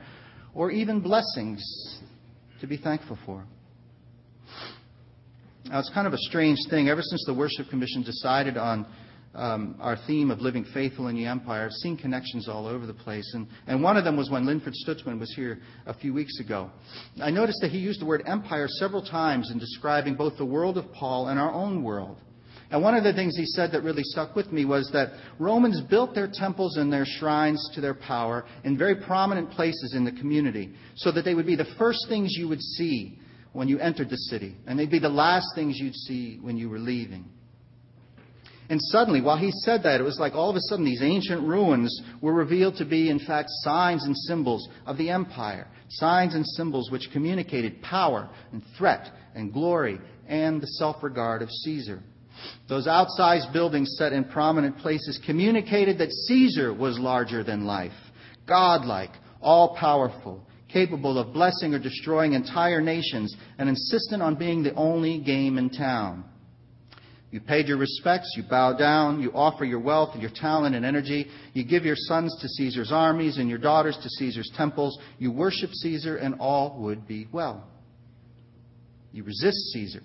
or 0.53 0.71
even 0.71 0.99
blessings 0.99 1.61
to 2.59 2.67
be 2.67 2.77
thankful 2.77 3.17
for. 3.25 3.45
Now, 5.65 5.79
it's 5.79 5.89
kind 5.93 6.07
of 6.07 6.13
a 6.13 6.17
strange 6.17 6.59
thing. 6.69 6.89
Ever 6.89 7.01
since 7.01 7.23
the 7.25 7.33
Worship 7.33 7.69
Commission 7.69 8.03
decided 8.03 8.57
on 8.57 8.85
um, 9.35 9.75
our 9.79 9.97
theme 10.07 10.31
of 10.31 10.39
living 10.39 10.65
faithful 10.73 11.07
in 11.07 11.15
the 11.15 11.25
empire. 11.25 11.65
I've 11.65 11.71
seen 11.71 11.97
connections 11.97 12.47
all 12.47 12.67
over 12.67 12.85
the 12.85 12.93
place. 12.93 13.29
And, 13.33 13.47
and 13.67 13.81
one 13.81 13.97
of 13.97 14.03
them 14.03 14.15
was 14.15 14.29
when 14.29 14.45
Linford 14.45 14.73
Stutzman 14.85 15.19
was 15.19 15.33
here 15.35 15.59
a 15.85 15.93
few 15.93 16.13
weeks 16.13 16.39
ago. 16.39 16.69
I 17.21 17.31
noticed 17.31 17.59
that 17.61 17.71
he 17.71 17.79
used 17.79 18.01
the 18.01 18.05
word 18.05 18.23
empire 18.25 18.67
several 18.67 19.03
times 19.03 19.51
in 19.51 19.59
describing 19.59 20.15
both 20.15 20.37
the 20.37 20.45
world 20.45 20.77
of 20.77 20.91
Paul 20.93 21.27
and 21.27 21.39
our 21.39 21.51
own 21.51 21.83
world. 21.83 22.17
And 22.69 22.81
one 22.81 22.95
of 22.95 23.03
the 23.03 23.13
things 23.13 23.37
he 23.37 23.45
said 23.45 23.71
that 23.71 23.83
really 23.83 24.01
stuck 24.03 24.35
with 24.35 24.51
me 24.51 24.65
was 24.65 24.89
that 24.93 25.11
Romans 25.37 25.79
built 25.81 26.15
their 26.15 26.29
temples 26.31 26.77
and 26.77 26.91
their 26.91 27.05
shrines 27.05 27.69
to 27.75 27.81
their 27.81 27.93
power 27.93 28.45
in 28.63 28.77
very 28.77 28.95
prominent 28.95 29.51
places 29.51 29.93
in 29.95 30.03
the 30.03 30.11
community 30.11 30.73
so 30.95 31.11
that 31.11 31.23
they 31.23 31.35
would 31.35 31.45
be 31.45 31.55
the 31.55 31.71
first 31.77 31.99
things 32.09 32.33
you 32.35 32.47
would 32.47 32.61
see 32.61 33.19
when 33.51 33.67
you 33.67 33.77
entered 33.77 34.09
the 34.09 34.17
city, 34.17 34.55
and 34.65 34.79
they'd 34.79 34.89
be 34.89 34.97
the 34.99 35.07
last 35.07 35.45
things 35.53 35.77
you'd 35.77 35.93
see 35.93 36.39
when 36.41 36.57
you 36.57 36.67
were 36.67 36.79
leaving. 36.79 37.23
And 38.69 38.81
suddenly, 38.81 39.21
while 39.21 39.37
he 39.37 39.51
said 39.51 39.83
that, 39.83 39.99
it 39.99 40.03
was 40.03 40.19
like 40.19 40.33
all 40.33 40.49
of 40.49 40.55
a 40.55 40.61
sudden 40.61 40.85
these 40.85 41.01
ancient 41.01 41.41
ruins 41.41 42.01
were 42.21 42.33
revealed 42.33 42.77
to 42.77 42.85
be, 42.85 43.09
in 43.09 43.19
fact, 43.19 43.49
signs 43.61 44.05
and 44.05 44.15
symbols 44.15 44.67
of 44.85 44.97
the 44.97 45.09
empire. 45.09 45.67
Signs 45.89 46.33
and 46.33 46.47
symbols 46.47 46.89
which 46.89 47.09
communicated 47.11 47.81
power 47.81 48.29
and 48.51 48.63
threat 48.77 49.11
and 49.35 49.51
glory 49.51 49.99
and 50.27 50.61
the 50.61 50.67
self 50.67 51.03
regard 51.03 51.41
of 51.41 51.49
Caesar. 51.49 52.01
Those 52.67 52.87
outsized 52.87 53.53
buildings 53.53 53.95
set 53.97 54.13
in 54.13 54.23
prominent 54.25 54.77
places 54.77 55.19
communicated 55.25 55.97
that 55.99 56.11
Caesar 56.11 56.73
was 56.73 56.97
larger 56.97 57.43
than 57.43 57.65
life, 57.65 57.91
godlike, 58.47 59.11
all 59.41 59.75
powerful, 59.75 60.47
capable 60.71 61.19
of 61.19 61.33
blessing 61.33 61.73
or 61.73 61.79
destroying 61.79 62.33
entire 62.33 62.81
nations, 62.81 63.35
and 63.57 63.69
insistent 63.69 64.23
on 64.23 64.35
being 64.35 64.63
the 64.63 64.73
only 64.73 65.19
game 65.19 65.57
in 65.57 65.69
town. 65.69 66.23
You 67.33 67.41
paid 67.41 67.67
your 67.67 67.77
respects, 67.77 68.31
you 68.37 68.43
bow 68.47 68.73
down, 68.73 69.19
you 69.19 69.31
offer 69.33 69.65
your 69.65 69.79
wealth 69.79 70.11
and 70.13 70.21
your 70.21 70.29
talent 70.29 70.75
and 70.75 70.85
energy, 70.85 71.25
you 71.53 71.65
give 71.65 71.83
your 71.83 71.95
sons 71.97 72.37
to 72.39 72.47
Caesar's 72.47 72.91
armies 72.91 73.39
and 73.39 73.49
your 73.49 73.57
daughters 73.57 73.97
to 74.03 74.07
Caesar's 74.07 74.51
temples, 74.55 74.99
you 75.17 75.31
worship 75.31 75.71
Caesar, 75.73 76.17
and 76.17 76.35
all 76.39 76.77
would 76.81 77.07
be 77.07 77.27
well. 77.31 77.67
You 79.11 79.23
resist 79.23 79.57
Caesar, 79.73 80.03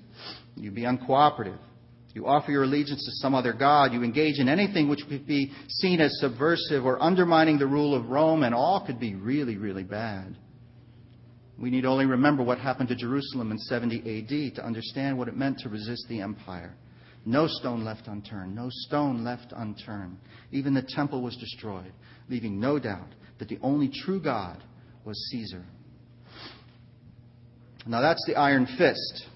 you 0.57 0.71
be 0.71 0.85
uncooperative, 0.85 1.59
you 2.15 2.27
offer 2.27 2.51
your 2.51 2.63
allegiance 2.63 3.05
to 3.05 3.13
some 3.21 3.35
other 3.35 3.53
god, 3.53 3.93
you 3.93 4.03
engage 4.03 4.39
in 4.39 4.49
anything 4.49 4.89
which 4.89 5.07
could 5.07 5.27
be 5.27 5.53
seen 5.69 6.01
as 6.01 6.19
subversive 6.21 6.87
or 6.87 7.03
undermining 7.03 7.59
the 7.59 7.67
rule 7.67 7.95
of 7.95 8.09
Rome, 8.09 8.43
and 8.43 8.55
all 8.55 8.87
could 8.87 8.99
be 8.99 9.15
really, 9.17 9.59
really 9.59 9.85
bad. 9.85 10.35
We 11.59 11.69
need 11.69 11.85
only 11.85 12.07
remember 12.07 12.43
what 12.43 12.57
happened 12.57 12.89
to 12.89 12.97
Jerusalem 12.97 13.53
in 13.53 13.59
70 13.59 13.99
AD 13.99 14.55
to 14.55 14.65
understand 14.65 15.19
what 15.19 15.29
it 15.29 15.37
meant 15.37 15.59
to 15.59 15.69
resist 15.69 16.07
the 16.09 16.23
empire. 16.23 16.75
No 17.25 17.47
stone 17.47 17.85
left 17.85 18.07
unturned. 18.07 18.55
No 18.55 18.69
stone 18.71 19.25
left 19.25 19.53
unturned. 19.55 20.19
Even 20.53 20.75
the 20.75 20.83
temple 20.83 21.23
was 21.23 21.37
destroyed, 21.37 21.93
leaving 22.29 22.59
no 22.61 22.79
doubt 22.79 23.09
that 23.39 23.49
the 23.49 23.59
only 23.63 23.89
true 23.89 24.21
God 24.21 24.63
was 25.05 25.17
Caesar. 25.31 25.65
Now 27.87 28.01
that's 28.01 28.25
the 28.27 28.37
iron 28.37 28.67
fist, 28.77 29.27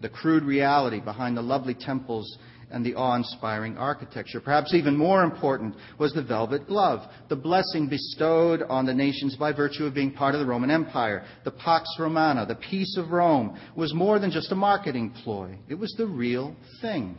the 0.00 0.08
crude 0.08 0.42
reality 0.42 1.00
behind 1.00 1.36
the 1.36 1.42
lovely 1.42 1.74
temples 1.74 2.38
and 2.74 2.84
the 2.84 2.96
awe 2.96 3.14
inspiring 3.14 3.78
architecture. 3.78 4.40
Perhaps 4.40 4.74
even 4.74 4.96
more 4.96 5.22
important 5.22 5.76
was 5.96 6.12
the 6.12 6.24
velvet 6.24 6.66
glove, 6.66 7.08
the 7.28 7.36
blessing 7.36 7.88
bestowed 7.88 8.62
on 8.62 8.84
the 8.84 8.92
nations 8.92 9.36
by 9.36 9.52
virtue 9.52 9.84
of 9.84 9.94
being 9.94 10.10
part 10.10 10.34
of 10.34 10.40
the 10.40 10.46
Roman 10.46 10.72
Empire. 10.72 11.24
The 11.44 11.52
Pax 11.52 11.88
Romana, 12.00 12.44
the 12.44 12.56
peace 12.56 12.96
of 12.98 13.12
Rome, 13.12 13.56
was 13.76 13.94
more 13.94 14.18
than 14.18 14.32
just 14.32 14.50
a 14.50 14.56
marketing 14.56 15.14
ploy, 15.22 15.56
it 15.68 15.76
was 15.76 15.94
the 15.96 16.06
real 16.06 16.56
thing. 16.82 17.16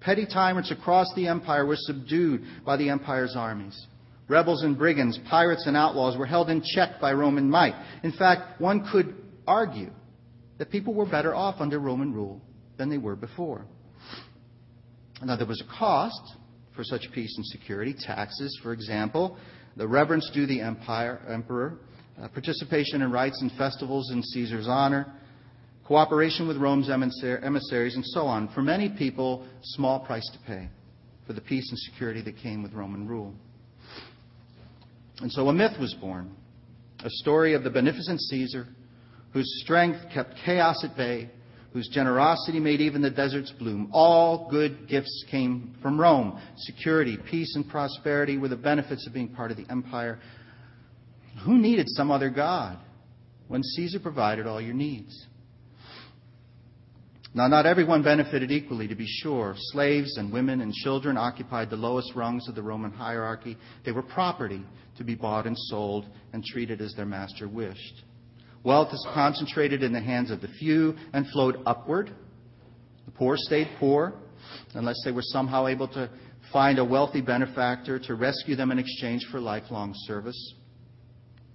Petty 0.00 0.26
tyrants 0.26 0.70
across 0.70 1.12
the 1.14 1.28
empire 1.28 1.66
were 1.66 1.76
subdued 1.78 2.42
by 2.64 2.78
the 2.78 2.88
empire's 2.88 3.36
armies. 3.36 3.86
Rebels 4.28 4.62
and 4.62 4.78
brigands, 4.78 5.18
pirates 5.28 5.66
and 5.66 5.76
outlaws 5.76 6.16
were 6.16 6.24
held 6.24 6.48
in 6.48 6.62
check 6.74 7.00
by 7.02 7.12
Roman 7.12 7.50
might. 7.50 7.74
In 8.02 8.12
fact, 8.12 8.62
one 8.62 8.88
could 8.90 9.14
argue 9.46 9.90
that 10.56 10.70
people 10.70 10.94
were 10.94 11.04
better 11.04 11.34
off 11.34 11.56
under 11.60 11.78
Roman 11.78 12.14
rule 12.14 12.40
than 12.78 12.88
they 12.88 12.96
were 12.96 13.16
before. 13.16 13.66
Now, 15.24 15.36
there 15.36 15.46
was 15.46 15.62
a 15.62 15.78
cost 15.78 16.36
for 16.76 16.84
such 16.84 17.06
peace 17.14 17.34
and 17.36 17.46
security 17.46 17.94
taxes, 17.98 18.58
for 18.62 18.72
example, 18.72 19.38
the 19.76 19.88
reverence 19.88 20.30
due 20.34 20.46
the 20.46 20.60
empire, 20.60 21.20
emperor, 21.28 21.78
uh, 22.20 22.28
participation 22.28 23.00
in 23.00 23.10
rites 23.10 23.40
and 23.40 23.50
festivals 23.52 24.10
in 24.10 24.22
Caesar's 24.22 24.68
honor, 24.68 25.06
cooperation 25.86 26.46
with 26.46 26.58
Rome's 26.58 26.90
emissaries, 26.90 27.94
and 27.94 28.04
so 28.06 28.22
on. 28.22 28.48
For 28.48 28.60
many 28.62 28.90
people, 28.90 29.46
small 29.62 30.00
price 30.00 30.28
to 30.32 30.38
pay 30.46 30.68
for 31.26 31.32
the 31.32 31.40
peace 31.40 31.68
and 31.70 31.78
security 31.78 32.20
that 32.22 32.36
came 32.36 32.62
with 32.62 32.74
Roman 32.74 33.08
rule. 33.08 33.32
And 35.20 35.32
so 35.32 35.48
a 35.48 35.52
myth 35.52 35.78
was 35.80 35.94
born, 35.94 36.34
a 37.00 37.10
story 37.10 37.54
of 37.54 37.64
the 37.64 37.70
beneficent 37.70 38.20
Caesar 38.20 38.66
whose 39.32 39.62
strength 39.62 40.00
kept 40.12 40.34
chaos 40.44 40.84
at 40.84 40.96
bay 40.96 41.30
whose 41.74 41.88
generosity 41.88 42.60
made 42.60 42.80
even 42.80 43.02
the 43.02 43.10
deserts 43.10 43.52
bloom. 43.58 43.90
All 43.92 44.48
good 44.48 44.88
gifts 44.88 45.24
came 45.28 45.74
from 45.82 46.00
Rome. 46.00 46.40
Security, 46.58 47.18
peace, 47.28 47.56
and 47.56 47.68
prosperity 47.68 48.38
were 48.38 48.48
the 48.48 48.56
benefits 48.56 49.04
of 49.08 49.12
being 49.12 49.28
part 49.28 49.50
of 49.50 49.56
the 49.56 49.66
empire. 49.68 50.20
Who 51.44 51.58
needed 51.58 51.88
some 51.88 52.12
other 52.12 52.30
God 52.30 52.78
when 53.48 53.64
Caesar 53.64 53.98
provided 53.98 54.46
all 54.46 54.60
your 54.60 54.72
needs? 54.72 55.26
Now, 57.34 57.48
not 57.48 57.66
everyone 57.66 58.04
benefited 58.04 58.52
equally, 58.52 58.86
to 58.86 58.94
be 58.94 59.08
sure. 59.08 59.56
Slaves 59.58 60.16
and 60.16 60.32
women 60.32 60.60
and 60.60 60.72
children 60.72 61.16
occupied 61.16 61.70
the 61.70 61.76
lowest 61.76 62.14
rungs 62.14 62.48
of 62.48 62.54
the 62.54 62.62
Roman 62.62 62.92
hierarchy. 62.92 63.56
They 63.84 63.90
were 63.90 64.04
property 64.04 64.64
to 64.98 65.02
be 65.02 65.16
bought 65.16 65.48
and 65.48 65.58
sold 65.58 66.06
and 66.32 66.44
treated 66.44 66.80
as 66.80 66.94
their 66.94 67.04
master 67.04 67.48
wished. 67.48 68.04
Wealth 68.64 68.94
is 68.94 69.06
concentrated 69.12 69.82
in 69.82 69.92
the 69.92 70.00
hands 70.00 70.30
of 70.30 70.40
the 70.40 70.48
few 70.48 70.96
and 71.12 71.26
flowed 71.28 71.58
upward. 71.66 72.10
The 73.04 73.12
poor 73.12 73.36
stayed 73.36 73.68
poor 73.78 74.14
unless 74.72 74.96
they 75.04 75.12
were 75.12 75.22
somehow 75.22 75.66
able 75.66 75.86
to 75.88 76.08
find 76.50 76.78
a 76.78 76.84
wealthy 76.84 77.20
benefactor 77.20 77.98
to 77.98 78.14
rescue 78.14 78.56
them 78.56 78.70
in 78.72 78.78
exchange 78.78 79.26
for 79.30 79.38
lifelong 79.38 79.92
service. 80.06 80.54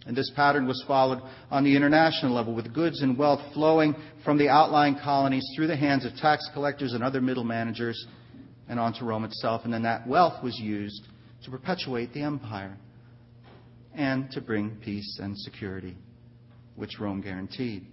And 0.06 0.15
this 0.15 0.32
pattern 0.36 0.67
was 0.67 0.84
followed 0.88 1.22
on 1.50 1.63
the 1.63 1.76
international 1.76 2.34
level 2.34 2.54
with 2.54 2.74
goods 2.74 3.02
and 3.02 3.17
wealth 3.17 3.41
flowing 3.54 3.95
from 4.24 4.38
the 4.38 4.50
outlying 4.50 4.95
colonies 5.04 5.45
through 5.56 5.67
the 5.67 5.76
hands 5.76 6.06
of 6.06 6.15
tax 6.15 6.48
collectors 6.54 6.93
and 6.93 7.04
other 7.04 7.22
middle 7.22 7.43
managers 7.43 8.08
and 8.67 8.80
onto 8.80 9.04
Rome 9.04 9.26
itself. 9.26 9.62
And 9.65 9.74
then 9.74 9.84
that 9.84 10.08
wealth 10.08 10.43
was 10.43 10.58
used 10.60 11.08
to 11.43 11.52
perpetuate 11.52 12.13
the 12.13 12.22
empire 12.22 12.78
and 13.95 14.30
to 14.32 14.41
bring 14.41 14.78
peace 14.84 15.19
and 15.22 15.38
security 15.38 15.98
which 16.80 17.00
Rome 17.00 17.22
guaranteed. 17.22 17.86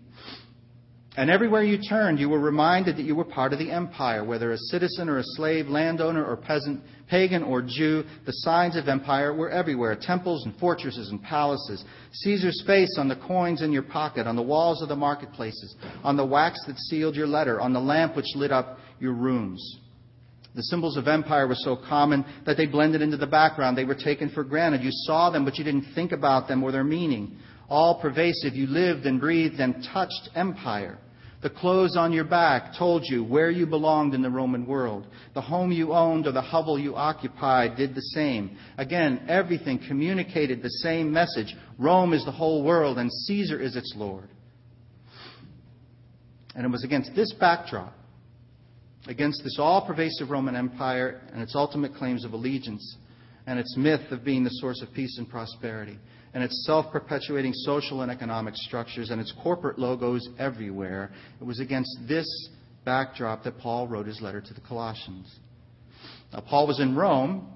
And 1.16 1.30
everywhere 1.30 1.62
you 1.62 1.78
turned, 1.78 2.18
you 2.18 2.28
were 2.28 2.38
reminded 2.38 2.98
that 2.98 3.04
you 3.04 3.14
were 3.14 3.24
part 3.24 3.54
of 3.54 3.58
the 3.58 3.70
empire, 3.70 4.22
whether 4.22 4.52
a 4.52 4.58
citizen 4.58 5.08
or 5.08 5.18
a 5.18 5.24
slave, 5.24 5.66
landowner 5.66 6.22
or 6.22 6.36
peasant, 6.36 6.82
pagan 7.08 7.42
or 7.42 7.62
Jew. 7.62 8.04
The 8.26 8.32
signs 8.32 8.76
of 8.76 8.86
empire 8.86 9.32
were 9.32 9.48
everywhere 9.48 9.96
temples 9.98 10.44
and 10.44 10.54
fortresses 10.58 11.08
and 11.08 11.22
palaces. 11.22 11.82
Caesar's 12.12 12.62
face 12.66 12.96
on 12.98 13.08
the 13.08 13.16
coins 13.16 13.62
in 13.62 13.72
your 13.72 13.82
pocket, 13.82 14.26
on 14.26 14.36
the 14.36 14.42
walls 14.42 14.82
of 14.82 14.90
the 14.90 14.96
marketplaces, 14.96 15.74
on 16.04 16.18
the 16.18 16.26
wax 16.26 16.62
that 16.66 16.76
sealed 16.78 17.16
your 17.16 17.26
letter, 17.26 17.62
on 17.62 17.72
the 17.72 17.80
lamp 17.80 18.14
which 18.14 18.34
lit 18.34 18.52
up 18.52 18.78
your 19.00 19.14
rooms. 19.14 19.78
The 20.54 20.64
symbols 20.64 20.98
of 20.98 21.08
empire 21.08 21.46
were 21.46 21.54
so 21.54 21.76
common 21.76 22.26
that 22.44 22.58
they 22.58 22.66
blended 22.66 23.00
into 23.00 23.16
the 23.16 23.26
background. 23.26 23.76
They 23.76 23.84
were 23.84 23.94
taken 23.94 24.28
for 24.30 24.44
granted. 24.44 24.82
You 24.82 24.90
saw 24.92 25.30
them, 25.30 25.46
but 25.46 25.56
you 25.56 25.64
didn't 25.64 25.94
think 25.94 26.12
about 26.12 26.46
them 26.46 26.62
or 26.62 26.72
their 26.72 26.84
meaning 26.84 27.38
all 27.68 28.00
pervasive. 28.00 28.54
You 28.54 28.66
lived 28.66 29.06
and 29.06 29.20
breathed 29.20 29.60
and 29.60 29.86
touched 29.92 30.30
empire. 30.34 30.98
The 31.42 31.50
clothes 31.50 31.96
on 31.96 32.12
your 32.12 32.24
back 32.24 32.72
told 32.78 33.04
you 33.04 33.22
where 33.22 33.50
you 33.50 33.66
belonged 33.66 34.14
in 34.14 34.22
the 34.22 34.30
Roman 34.30 34.66
world. 34.66 35.06
The 35.34 35.40
home 35.40 35.70
you 35.70 35.92
owned 35.92 36.26
or 36.26 36.32
the 36.32 36.40
hovel 36.40 36.78
you 36.78 36.96
occupied 36.96 37.76
did 37.76 37.94
the 37.94 38.00
same. 38.00 38.56
Again, 38.78 39.24
everything 39.28 39.78
communicated 39.86 40.62
the 40.62 40.70
same 40.70 41.12
message. 41.12 41.54
Rome 41.78 42.14
is 42.14 42.24
the 42.24 42.32
whole 42.32 42.64
world 42.64 42.98
and 42.98 43.12
Caesar 43.12 43.60
is 43.60 43.76
its 43.76 43.94
Lord. 43.96 44.28
And 46.54 46.64
it 46.64 46.70
was 46.70 46.84
against 46.84 47.14
this 47.14 47.32
backdrop, 47.34 47.92
against 49.06 49.44
this 49.44 49.58
all 49.58 49.86
pervasive 49.86 50.30
Roman 50.30 50.56
Empire 50.56 51.20
and 51.32 51.42
its 51.42 51.54
ultimate 51.54 51.94
claims 51.94 52.24
of 52.24 52.32
allegiance 52.32 52.96
and 53.46 53.58
its 53.58 53.76
myth 53.76 54.10
of 54.10 54.24
being 54.24 54.42
the 54.42 54.50
source 54.50 54.82
of 54.82 54.92
peace 54.94 55.18
and 55.18 55.28
prosperity, 55.28 55.98
and 56.36 56.44
its 56.44 56.66
self 56.66 56.92
perpetuating 56.92 57.54
social 57.54 58.02
and 58.02 58.12
economic 58.12 58.54
structures 58.56 59.08
and 59.08 59.18
its 59.22 59.32
corporate 59.42 59.78
logos 59.78 60.28
everywhere. 60.38 61.10
It 61.40 61.44
was 61.44 61.60
against 61.60 61.96
this 62.06 62.26
backdrop 62.84 63.42
that 63.44 63.56
Paul 63.56 63.88
wrote 63.88 64.06
his 64.06 64.20
letter 64.20 64.42
to 64.42 64.52
the 64.52 64.60
Colossians. 64.60 65.34
Now, 66.34 66.40
Paul 66.40 66.66
was 66.66 66.78
in 66.78 66.94
Rome, 66.94 67.48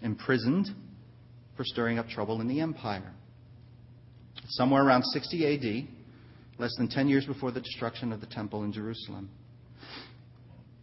imprisoned 0.00 0.68
for 1.58 1.64
stirring 1.64 1.98
up 1.98 2.08
trouble 2.08 2.40
in 2.40 2.48
the 2.48 2.58
empire. 2.58 3.12
Somewhere 4.48 4.82
around 4.82 5.02
60 5.02 5.54
AD, 5.54 5.88
less 6.58 6.74
than 6.78 6.88
10 6.88 7.08
years 7.08 7.26
before 7.26 7.50
the 7.50 7.60
destruction 7.60 8.14
of 8.14 8.22
the 8.22 8.26
temple 8.28 8.64
in 8.64 8.72
Jerusalem. 8.72 9.28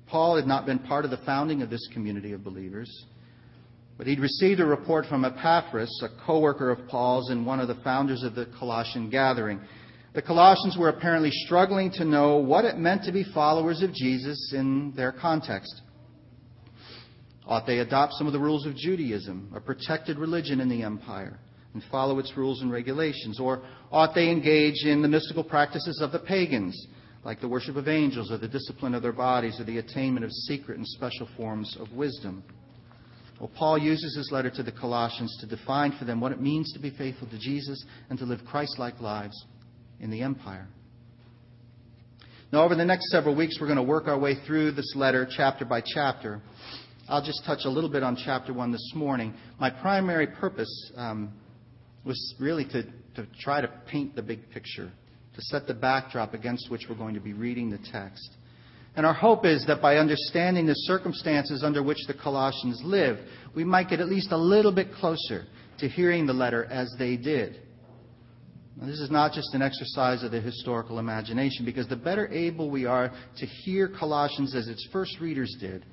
Paul 0.05 0.35
had 0.35 0.45
not 0.45 0.67
been 0.67 0.77
part 0.77 1.03
of 1.03 1.09
the 1.09 1.19
founding 1.25 1.63
of 1.63 1.71
this 1.71 1.89
community 1.93 2.33
of 2.33 2.43
believers. 2.43 3.05
But 3.97 4.07
he'd 4.07 4.19
received 4.19 4.59
a 4.59 4.65
report 4.65 5.05
from 5.05 5.23
Epaphras, 5.23 6.01
a 6.03 6.25
co 6.25 6.39
worker 6.39 6.71
of 6.71 6.87
Paul's 6.87 7.29
and 7.29 7.45
one 7.45 7.59
of 7.59 7.67
the 7.67 7.81
founders 7.83 8.23
of 8.23 8.33
the 8.35 8.47
Colossian 8.57 9.09
gathering. 9.09 9.61
The 10.13 10.21
Colossians 10.21 10.77
were 10.77 10.89
apparently 10.89 11.31
struggling 11.31 11.91
to 11.91 12.05
know 12.05 12.37
what 12.37 12.65
it 12.65 12.77
meant 12.77 13.03
to 13.03 13.11
be 13.11 13.23
followers 13.33 13.81
of 13.81 13.93
Jesus 13.93 14.53
in 14.55 14.93
their 14.95 15.11
context. 15.11 15.81
Ought 17.45 17.65
they 17.65 17.79
adopt 17.79 18.13
some 18.13 18.27
of 18.27 18.33
the 18.33 18.39
rules 18.39 18.65
of 18.65 18.75
Judaism, 18.75 19.51
a 19.55 19.59
protected 19.59 20.17
religion 20.17 20.61
in 20.61 20.69
the 20.69 20.83
empire, 20.83 21.39
and 21.73 21.83
follow 21.91 22.19
its 22.19 22.37
rules 22.37 22.61
and 22.61 22.71
regulations? 22.71 23.39
Or 23.39 23.63
ought 23.91 24.15
they 24.15 24.29
engage 24.29 24.85
in 24.85 25.01
the 25.01 25.07
mystical 25.07 25.43
practices 25.43 25.99
of 26.01 26.11
the 26.11 26.19
pagans, 26.19 26.87
like 27.23 27.41
the 27.41 27.47
worship 27.47 27.75
of 27.75 27.87
angels, 27.87 28.31
or 28.31 28.37
the 28.37 28.47
discipline 28.47 28.93
of 28.93 29.01
their 29.01 29.11
bodies, 29.11 29.59
or 29.59 29.65
the 29.65 29.79
attainment 29.79 30.23
of 30.23 30.31
secret 30.31 30.77
and 30.77 30.87
special 30.87 31.27
forms 31.35 31.75
of 31.79 31.91
wisdom? 31.91 32.43
Well, 33.43 33.51
Paul 33.57 33.77
uses 33.77 34.15
his 34.15 34.31
letter 34.31 34.49
to 34.51 34.63
the 34.63 34.71
Colossians 34.71 35.37
to 35.41 35.45
define 35.45 35.91
for 35.99 36.05
them 36.05 36.21
what 36.21 36.31
it 36.31 36.39
means 36.39 36.71
to 36.71 36.79
be 36.79 36.91
faithful 36.91 37.27
to 37.27 37.37
Jesus 37.37 37.83
and 38.09 38.17
to 38.19 38.23
live 38.23 38.39
Christ 38.49 38.79
like 38.79 39.01
lives 39.01 39.35
in 39.99 40.09
the 40.09 40.21
empire. 40.21 40.65
Now, 42.53 42.63
over 42.63 42.73
the 42.73 42.85
next 42.85 43.11
several 43.11 43.35
weeks, 43.35 43.57
we're 43.59 43.67
going 43.67 43.75
to 43.75 43.83
work 43.83 44.07
our 44.07 44.17
way 44.17 44.35
through 44.47 44.71
this 44.71 44.93
letter 44.95 45.27
chapter 45.29 45.65
by 45.65 45.83
chapter. 45.85 46.41
I'll 47.09 47.25
just 47.25 47.43
touch 47.45 47.65
a 47.65 47.69
little 47.69 47.89
bit 47.89 48.01
on 48.01 48.15
chapter 48.15 48.53
1 48.53 48.71
this 48.71 48.93
morning. 48.95 49.33
My 49.59 49.69
primary 49.69 50.27
purpose 50.27 50.93
um, 50.95 51.33
was 52.05 52.35
really 52.39 52.63
to, 52.69 52.83
to 53.15 53.27
try 53.41 53.59
to 53.59 53.67
paint 53.87 54.15
the 54.15 54.23
big 54.23 54.51
picture, 54.51 54.89
to 55.35 55.41
set 55.41 55.67
the 55.67 55.73
backdrop 55.73 56.33
against 56.33 56.71
which 56.71 56.85
we're 56.89 56.95
going 56.95 57.15
to 57.15 57.19
be 57.19 57.33
reading 57.33 57.69
the 57.69 57.79
text. 57.91 58.37
And 58.95 59.05
our 59.05 59.13
hope 59.13 59.45
is 59.45 59.65
that 59.65 59.81
by 59.81 59.97
understanding 59.97 60.67
the 60.67 60.73
circumstances 60.73 61.63
under 61.63 61.81
which 61.81 62.05
the 62.07 62.13
Colossians 62.13 62.81
lived, 62.83 63.21
we 63.55 63.63
might 63.63 63.89
get 63.89 63.99
at 63.99 64.07
least 64.07 64.31
a 64.31 64.37
little 64.37 64.71
bit 64.71 64.93
closer 64.93 65.45
to 65.79 65.87
hearing 65.87 66.27
the 66.27 66.33
letter 66.33 66.65
as 66.65 66.93
they 66.99 67.17
did. 67.17 67.59
Now, 68.75 68.87
this 68.87 68.99
is 68.99 69.11
not 69.11 69.33
just 69.33 69.53
an 69.53 69.61
exercise 69.61 70.23
of 70.23 70.31
the 70.31 70.41
historical 70.41 70.99
imagination, 70.99 71.65
because 71.65 71.87
the 71.87 71.95
better 71.95 72.27
able 72.29 72.69
we 72.69 72.85
are 72.85 73.11
to 73.37 73.45
hear 73.45 73.87
Colossians 73.87 74.55
as 74.55 74.67
its 74.67 74.87
first 74.91 75.19
readers 75.19 75.55
did, 75.59 75.85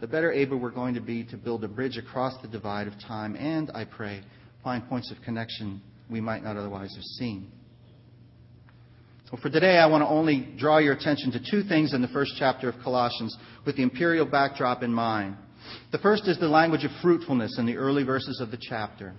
the 0.00 0.06
better 0.06 0.32
able 0.32 0.58
we're 0.58 0.70
going 0.70 0.94
to 0.94 1.00
be 1.00 1.24
to 1.24 1.36
build 1.36 1.64
a 1.64 1.68
bridge 1.68 1.96
across 1.96 2.34
the 2.42 2.48
divide 2.48 2.86
of 2.86 2.94
time 3.06 3.36
and, 3.36 3.70
I 3.74 3.84
pray, 3.84 4.22
find 4.62 4.86
points 4.88 5.10
of 5.10 5.22
connection 5.22 5.80
we 6.10 6.20
might 6.20 6.42
not 6.42 6.56
otherwise 6.56 6.94
have 6.94 7.04
seen. 7.18 7.50
Well, 9.32 9.42
for 9.42 9.50
today, 9.50 9.78
I 9.78 9.86
want 9.86 10.02
to 10.02 10.08
only 10.08 10.54
draw 10.56 10.78
your 10.78 10.92
attention 10.92 11.32
to 11.32 11.40
two 11.50 11.64
things 11.64 11.92
in 11.92 12.00
the 12.00 12.06
first 12.08 12.34
chapter 12.38 12.68
of 12.68 12.76
Colossians 12.84 13.36
with 13.64 13.76
the 13.76 13.82
imperial 13.82 14.24
backdrop 14.24 14.84
in 14.84 14.92
mind. 14.92 15.36
The 15.90 15.98
first 15.98 16.28
is 16.28 16.38
the 16.38 16.46
language 16.46 16.84
of 16.84 16.92
fruitfulness 17.02 17.58
in 17.58 17.66
the 17.66 17.76
early 17.76 18.04
verses 18.04 18.40
of 18.40 18.52
the 18.52 18.58
chapter. 18.60 19.14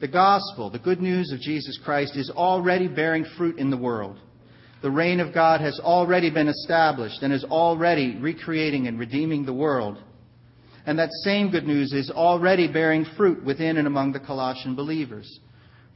The 0.00 0.06
gospel, 0.06 0.70
the 0.70 0.78
good 0.78 1.00
news 1.00 1.32
of 1.32 1.40
Jesus 1.40 1.80
Christ, 1.84 2.16
is 2.16 2.30
already 2.30 2.86
bearing 2.86 3.26
fruit 3.36 3.58
in 3.58 3.70
the 3.70 3.76
world. 3.76 4.20
The 4.82 4.90
reign 4.90 5.18
of 5.18 5.34
God 5.34 5.60
has 5.60 5.80
already 5.80 6.30
been 6.30 6.46
established 6.46 7.20
and 7.22 7.32
is 7.32 7.42
already 7.42 8.16
recreating 8.20 8.86
and 8.86 9.00
redeeming 9.00 9.44
the 9.44 9.52
world. 9.52 9.98
And 10.86 10.96
that 11.00 11.10
same 11.24 11.50
good 11.50 11.66
news 11.66 11.92
is 11.92 12.08
already 12.08 12.72
bearing 12.72 13.04
fruit 13.16 13.44
within 13.44 13.78
and 13.78 13.88
among 13.88 14.12
the 14.12 14.20
Colossian 14.20 14.76
believers. 14.76 15.40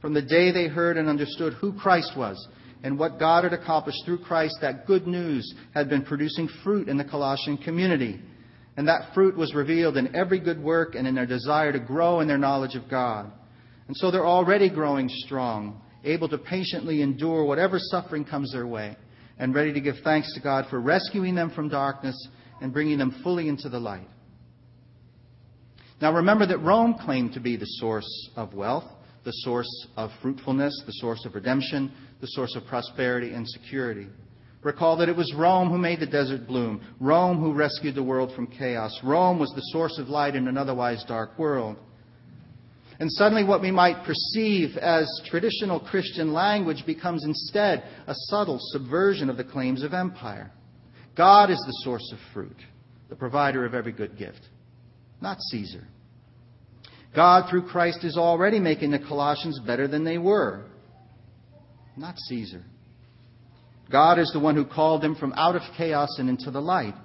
From 0.01 0.13
the 0.13 0.21
day 0.21 0.51
they 0.51 0.67
heard 0.67 0.97
and 0.97 1.07
understood 1.07 1.53
who 1.53 1.71
Christ 1.71 2.11
was 2.17 2.45
and 2.83 2.99
what 2.99 3.17
God 3.17 3.45
had 3.45 3.53
accomplished 3.53 4.03
through 4.05 4.19
Christ, 4.19 4.57
that 4.61 4.85
good 4.85 5.07
news 5.07 5.53
had 5.73 5.89
been 5.89 6.03
producing 6.03 6.49
fruit 6.63 6.89
in 6.89 6.97
the 6.97 7.05
Colossian 7.05 7.57
community. 7.57 8.19
And 8.75 8.87
that 8.87 9.13
fruit 9.13 9.37
was 9.37 9.55
revealed 9.55 9.95
in 9.95 10.15
every 10.15 10.39
good 10.39 10.61
work 10.61 10.95
and 10.95 11.07
in 11.07 11.15
their 11.15 11.25
desire 11.25 11.71
to 11.71 11.79
grow 11.79 12.19
in 12.19 12.27
their 12.27 12.37
knowledge 12.37 12.75
of 12.75 12.89
God. 12.89 13.31
And 13.87 13.95
so 13.95 14.11
they're 14.11 14.25
already 14.25 14.69
growing 14.69 15.07
strong, 15.09 15.81
able 16.03 16.27
to 16.29 16.37
patiently 16.37 17.01
endure 17.01 17.45
whatever 17.45 17.77
suffering 17.79 18.25
comes 18.25 18.51
their 18.51 18.67
way, 18.67 18.97
and 19.39 19.55
ready 19.55 19.73
to 19.73 19.81
give 19.81 19.95
thanks 20.03 20.33
to 20.33 20.41
God 20.41 20.65
for 20.69 20.81
rescuing 20.81 21.35
them 21.35 21.51
from 21.51 21.69
darkness 21.69 22.27
and 22.61 22.73
bringing 22.73 22.97
them 22.97 23.19
fully 23.23 23.47
into 23.47 23.69
the 23.69 23.79
light. 23.79 24.07
Now 26.01 26.13
remember 26.13 26.45
that 26.47 26.57
Rome 26.57 26.95
claimed 26.99 27.33
to 27.33 27.39
be 27.39 27.55
the 27.55 27.65
source 27.65 28.29
of 28.35 28.53
wealth, 28.53 28.85
the 29.23 29.31
source 29.31 29.87
of 29.95 30.11
fruitfulness, 30.21 30.83
the 30.85 30.93
source 30.93 31.25
of 31.25 31.35
redemption, 31.35 31.91
the 32.21 32.27
source 32.27 32.55
of 32.55 32.65
prosperity 32.65 33.33
and 33.33 33.47
security. 33.47 34.07
Recall 34.63 34.97
that 34.97 35.09
it 35.09 35.15
was 35.15 35.33
Rome 35.35 35.69
who 35.69 35.77
made 35.77 35.99
the 35.99 36.05
desert 36.05 36.47
bloom, 36.47 36.81
Rome 36.99 37.39
who 37.39 37.53
rescued 37.53 37.95
the 37.95 38.03
world 38.03 38.33
from 38.33 38.47
chaos. 38.47 38.97
Rome 39.03 39.39
was 39.39 39.51
the 39.55 39.69
source 39.71 39.97
of 39.97 40.07
light 40.07 40.35
in 40.35 40.47
an 40.47 40.57
otherwise 40.57 41.03
dark 41.07 41.37
world. 41.37 41.77
And 42.99 43.11
suddenly, 43.11 43.43
what 43.43 43.61
we 43.61 43.71
might 43.71 44.05
perceive 44.05 44.77
as 44.77 45.09
traditional 45.25 45.79
Christian 45.79 46.31
language 46.31 46.85
becomes 46.85 47.25
instead 47.25 47.83
a 48.07 48.13
subtle 48.29 48.59
subversion 48.59 49.29
of 49.29 49.35
the 49.35 49.43
claims 49.43 49.83
of 49.83 49.93
empire. 49.93 50.51
God 51.17 51.49
is 51.49 51.57
the 51.57 51.81
source 51.83 52.13
of 52.13 52.19
fruit, 52.33 52.55
the 53.09 53.15
provider 53.15 53.65
of 53.65 53.73
every 53.73 53.91
good 53.91 54.17
gift, 54.17 54.41
not 55.21 55.41
Caesar. 55.41 55.85
God, 57.15 57.49
through 57.49 57.67
Christ, 57.67 58.03
is 58.03 58.17
already 58.17 58.59
making 58.59 58.91
the 58.91 58.99
Colossians 58.99 59.59
better 59.65 59.87
than 59.87 60.03
they 60.03 60.17
were, 60.17 60.65
not 61.95 62.17
Caesar. 62.17 62.63
God 63.91 64.17
is 64.17 64.31
the 64.33 64.39
one 64.39 64.55
who 64.55 64.65
called 64.65 65.01
them 65.01 65.15
from 65.15 65.33
out 65.33 65.55
of 65.55 65.61
chaos 65.77 66.17
and 66.17 66.29
into 66.29 66.49
the 66.49 66.61
light, 66.61 66.95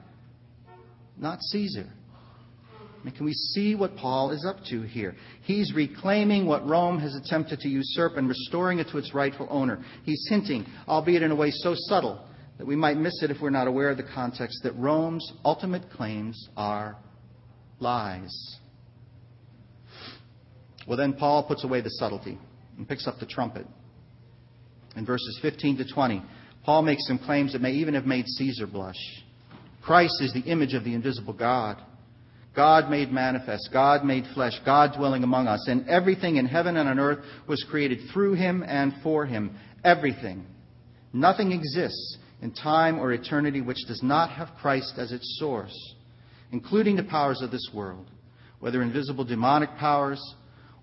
not 1.16 1.40
Caesar. 1.42 1.86
Can 3.16 3.24
we 3.24 3.32
see 3.32 3.74
what 3.74 3.96
Paul 3.96 4.32
is 4.32 4.44
up 4.44 4.56
to 4.70 4.82
here? 4.82 5.14
He's 5.42 5.72
reclaiming 5.74 6.46
what 6.46 6.66
Rome 6.66 6.98
has 7.00 7.14
attempted 7.14 7.60
to 7.60 7.68
usurp 7.68 8.16
and 8.16 8.28
restoring 8.28 8.80
it 8.80 8.88
to 8.90 8.98
its 8.98 9.14
rightful 9.14 9.46
owner. 9.50 9.82
He's 10.04 10.26
hinting, 10.28 10.66
albeit 10.86 11.22
in 11.22 11.30
a 11.30 11.34
way 11.34 11.50
so 11.50 11.74
subtle 11.74 12.22
that 12.58 12.66
we 12.66 12.76
might 12.76 12.98
miss 12.98 13.22
it 13.22 13.30
if 13.30 13.40
we're 13.40 13.50
not 13.50 13.66
aware 13.66 13.90
of 13.90 13.96
the 13.96 14.02
context, 14.14 14.60
that 14.64 14.76
Rome's 14.76 15.32
ultimate 15.44 15.90
claims 15.90 16.48
are 16.56 16.98
lies. 17.80 18.58
Well, 20.88 20.96
then 20.96 21.12
Paul 21.12 21.44
puts 21.44 21.64
away 21.64 21.82
the 21.82 21.90
subtlety 21.90 22.38
and 22.78 22.88
picks 22.88 23.06
up 23.06 23.18
the 23.20 23.26
trumpet. 23.26 23.66
In 24.96 25.04
verses 25.04 25.38
15 25.42 25.76
to 25.78 25.84
20, 25.84 26.22
Paul 26.64 26.80
makes 26.82 27.06
some 27.06 27.18
claims 27.18 27.52
that 27.52 27.60
may 27.60 27.72
even 27.72 27.92
have 27.92 28.06
made 28.06 28.26
Caesar 28.26 28.66
blush. 28.66 28.96
Christ 29.82 30.14
is 30.20 30.32
the 30.32 30.50
image 30.50 30.72
of 30.72 30.84
the 30.84 30.94
invisible 30.94 31.34
God. 31.34 31.76
God 32.56 32.90
made 32.90 33.12
manifest, 33.12 33.68
God 33.70 34.02
made 34.02 34.24
flesh, 34.34 34.54
God 34.64 34.94
dwelling 34.96 35.22
among 35.22 35.46
us, 35.46 35.68
and 35.68 35.86
everything 35.88 36.36
in 36.36 36.46
heaven 36.46 36.76
and 36.76 36.88
on 36.88 36.98
earth 36.98 37.24
was 37.46 37.64
created 37.70 38.00
through 38.12 38.34
him 38.34 38.64
and 38.66 38.94
for 39.02 39.26
him. 39.26 39.56
Everything. 39.84 40.44
Nothing 41.12 41.52
exists 41.52 42.16
in 42.40 42.52
time 42.52 42.98
or 42.98 43.12
eternity 43.12 43.60
which 43.60 43.86
does 43.86 44.02
not 44.02 44.30
have 44.30 44.48
Christ 44.60 44.94
as 44.96 45.12
its 45.12 45.36
source, 45.38 45.94
including 46.50 46.96
the 46.96 47.04
powers 47.04 47.42
of 47.42 47.50
this 47.50 47.70
world, 47.74 48.10
whether 48.58 48.82
invisible 48.82 49.24
demonic 49.24 49.70
powers 49.76 50.20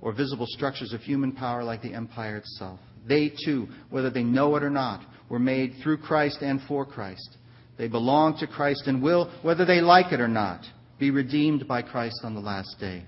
or 0.06 0.14
visible 0.14 0.46
structures 0.48 0.94
of 0.94 1.02
human 1.02 1.32
power 1.32 1.64
like 1.64 1.82
the 1.82 1.96
empire 1.96 2.38
itself. 2.38 2.80
They 3.08 3.34
too, 3.44 3.68
whether 3.90 4.12
they 4.12 4.22
know 4.22 4.56
it 4.56 4.62
or 4.62 4.70
not, 4.70 5.04
were 5.30 5.40
made 5.40 5.74
through 5.82 5.98
Christ 5.98 6.44
and 6.44 6.62
for 6.68 6.86
Christ. 6.86 7.38
They 7.80 7.88
belong 7.88 8.38
to 8.38 8.46
Christ 8.46 8.84
and 8.86 9.02
will, 9.02 9.34
whether 9.42 9.66
they 9.66 9.82
like 9.82 10.14
it 10.14 10.22
or 10.22 10.28
not, 10.28 10.62
be 11.00 11.10
redeemed 11.10 11.68
by 11.68 11.82
Christ 11.82 12.20
on 12.24 12.36
the 12.36 12.40
last 12.40 12.76
day. 12.80 13.04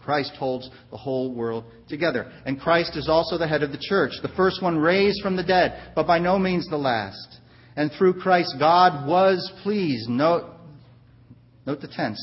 Christ 0.00 0.32
holds 0.36 0.68
the 0.90 0.96
whole 0.96 1.32
world 1.32 1.66
together. 1.88 2.32
And 2.46 2.58
Christ 2.60 2.96
is 2.96 3.08
also 3.08 3.38
the 3.38 3.46
head 3.46 3.62
of 3.62 3.70
the 3.70 3.78
church, 3.80 4.10
the 4.22 4.36
first 4.36 4.60
one 4.60 4.78
raised 4.78 5.22
from 5.22 5.36
the 5.36 5.44
dead, 5.44 5.92
but 5.94 6.08
by 6.08 6.18
no 6.18 6.36
means 6.36 6.68
the 6.68 6.76
last. 6.76 7.38
And 7.76 7.92
through 7.92 8.14
Christ, 8.14 8.56
God 8.58 9.06
was 9.08 9.52
pleased. 9.62 10.08
Note, 10.08 10.50
note 11.64 11.80
the 11.80 11.86
tense. 11.86 12.18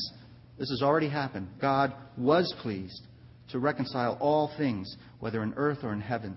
This 0.58 0.68
has 0.68 0.82
already 0.82 1.08
happened. 1.08 1.48
God 1.58 1.94
was 2.18 2.54
pleased 2.60 3.06
to 3.52 3.58
reconcile 3.58 4.16
all 4.20 4.50
things, 4.56 4.96
whether 5.18 5.42
in 5.42 5.54
earth 5.56 5.78
or 5.82 5.92
in 5.92 6.00
heaven, 6.00 6.36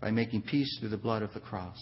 by 0.00 0.10
making 0.10 0.42
peace 0.42 0.78
through 0.78 0.90
the 0.90 0.96
blood 0.96 1.22
of 1.22 1.32
the 1.34 1.40
cross. 1.40 1.78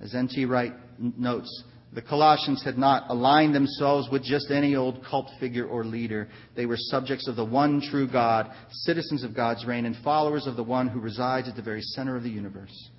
As 0.00 0.14
N.T. 0.14 0.44
Wright 0.44 0.72
notes, 0.98 1.64
the 1.94 2.02
Colossians 2.02 2.64
had 2.64 2.78
not 2.78 3.10
aligned 3.10 3.54
themselves 3.54 4.08
with 4.10 4.22
just 4.22 4.50
any 4.50 4.74
old 4.74 5.04
cult 5.04 5.28
figure 5.38 5.66
or 5.66 5.84
leader. 5.84 6.28
They 6.56 6.64
were 6.64 6.76
subjects 6.78 7.28
of 7.28 7.36
the 7.36 7.44
one 7.44 7.82
true 7.82 8.08
God, 8.10 8.50
citizens 8.70 9.22
of 9.24 9.36
God's 9.36 9.66
reign, 9.66 9.84
and 9.84 9.96
followers 10.02 10.46
of 10.46 10.56
the 10.56 10.62
one 10.62 10.88
who 10.88 11.00
resides 11.00 11.48
at 11.48 11.56
the 11.56 11.62
very 11.62 11.82
center 11.82 12.16
of 12.16 12.22
the 12.22 12.30
universe. 12.30 12.90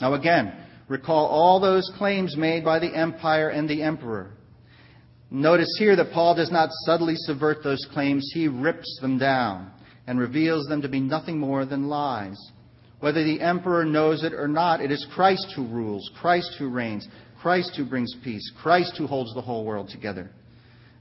Now, 0.00 0.14
again, 0.14 0.52
recall 0.88 1.26
all 1.26 1.60
those 1.60 1.88
claims 1.96 2.36
made 2.36 2.64
by 2.64 2.80
the 2.80 2.94
empire 2.94 3.48
and 3.48 3.68
the 3.68 3.82
emperor. 3.82 4.32
Notice 5.34 5.74
here 5.78 5.96
that 5.96 6.12
Paul 6.12 6.34
does 6.34 6.52
not 6.52 6.68
subtly 6.84 7.14
subvert 7.16 7.64
those 7.64 7.88
claims, 7.90 8.30
he 8.34 8.48
rips 8.48 8.98
them 9.00 9.16
down 9.16 9.72
and 10.06 10.18
reveals 10.20 10.66
them 10.66 10.82
to 10.82 10.90
be 10.90 11.00
nothing 11.00 11.38
more 11.38 11.64
than 11.64 11.88
lies. 11.88 12.36
Whether 13.00 13.24
the 13.24 13.40
emperor 13.40 13.86
knows 13.86 14.24
it 14.24 14.34
or 14.34 14.46
not, 14.46 14.82
it 14.82 14.90
is 14.90 15.06
Christ 15.14 15.54
who 15.56 15.66
rules, 15.66 16.10
Christ 16.20 16.54
who 16.58 16.68
reigns, 16.68 17.08
Christ 17.40 17.72
who 17.78 17.86
brings 17.86 18.14
peace, 18.22 18.52
Christ 18.60 18.96
who 18.98 19.06
holds 19.06 19.32
the 19.32 19.40
whole 19.40 19.64
world 19.64 19.88
together. 19.88 20.30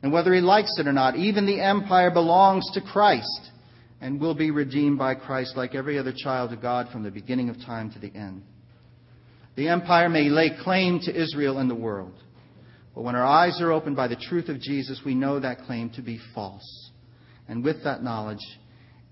And 0.01 0.13
whether 0.13 0.33
he 0.33 0.39
likes 0.39 0.79
it 0.79 0.87
or 0.87 0.93
not, 0.93 1.17
even 1.17 1.45
the 1.45 1.59
empire 1.59 2.09
belongs 2.09 2.71
to 2.73 2.81
Christ 2.81 3.51
and 3.99 4.21
will 4.21 4.33
be 4.33 4.49
redeemed 4.49 4.97
by 4.97 5.13
Christ 5.13 5.57
like 5.57 5.75
every 5.75 5.99
other 5.99 6.13
child 6.15 6.53
of 6.53 6.61
God 6.61 6.87
from 6.89 7.03
the 7.03 7.11
beginning 7.11 7.49
of 7.49 7.57
time 7.65 7.91
to 7.91 7.99
the 7.99 8.15
end. 8.15 8.43
The 9.57 9.67
empire 9.67 10.07
may 10.07 10.29
lay 10.29 10.51
claim 10.63 11.01
to 11.01 11.21
Israel 11.21 11.57
and 11.57 11.69
the 11.69 11.75
world. 11.75 12.13
But 12.93 13.03
when 13.03 13.15
our 13.15 13.25
eyes 13.25 13.61
are 13.61 13.71
opened 13.71 13.95
by 13.95 14.07
the 14.07 14.15
truth 14.15 14.49
of 14.49 14.59
Jesus, 14.59 15.01
we 15.05 15.15
know 15.15 15.39
that 15.39 15.59
claim 15.59 15.89
to 15.91 16.01
be 16.01 16.19
false. 16.35 16.91
And 17.47 17.63
with 17.63 17.83
that 17.83 18.03
knowledge, 18.03 18.45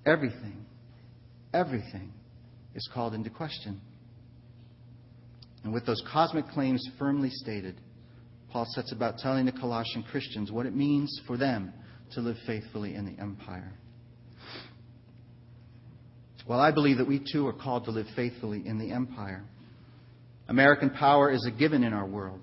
everything, 0.05 0.65
everything 1.53 2.11
is 2.75 2.89
called 2.93 3.13
into 3.13 3.29
question. 3.29 3.79
And 5.63 5.73
with 5.73 5.85
those 5.85 6.01
cosmic 6.11 6.47
claims 6.49 6.85
firmly 6.97 7.29
stated, 7.29 7.75
Paul 8.51 8.65
sets 8.69 8.91
about 8.91 9.17
telling 9.17 9.45
the 9.45 9.51
Colossian 9.51 10.03
Christians 10.03 10.51
what 10.51 10.65
it 10.65 10.75
means 10.75 11.21
for 11.27 11.37
them 11.37 11.73
to 12.13 12.21
live 12.21 12.37
faithfully 12.47 12.95
in 12.95 13.05
the 13.05 13.21
empire. 13.21 13.71
Well, 16.47 16.59
I 16.59 16.71
believe 16.71 16.97
that 16.97 17.07
we 17.07 17.23
too 17.31 17.45
are 17.45 17.53
called 17.53 17.85
to 17.85 17.91
live 17.91 18.07
faithfully 18.15 18.63
in 18.65 18.79
the 18.79 18.91
empire. 18.91 19.43
American 20.47 20.89
power 20.89 21.31
is 21.31 21.45
a 21.45 21.51
given 21.51 21.83
in 21.83 21.93
our 21.93 22.07
world. 22.07 22.41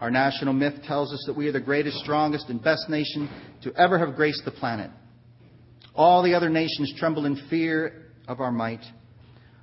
Our 0.00 0.10
national 0.10 0.54
myth 0.54 0.82
tells 0.84 1.12
us 1.12 1.24
that 1.26 1.36
we 1.36 1.48
are 1.48 1.52
the 1.52 1.60
greatest, 1.60 1.98
strongest, 1.98 2.48
and 2.48 2.62
best 2.62 2.88
nation 2.88 3.28
to 3.62 3.74
ever 3.74 3.98
have 3.98 4.14
graced 4.14 4.44
the 4.44 4.52
planet. 4.52 4.90
All 5.94 6.22
the 6.22 6.34
other 6.34 6.48
nations 6.48 6.94
tremble 6.96 7.26
in 7.26 7.48
fear 7.50 8.12
of 8.28 8.40
our 8.40 8.52
might. 8.52 8.84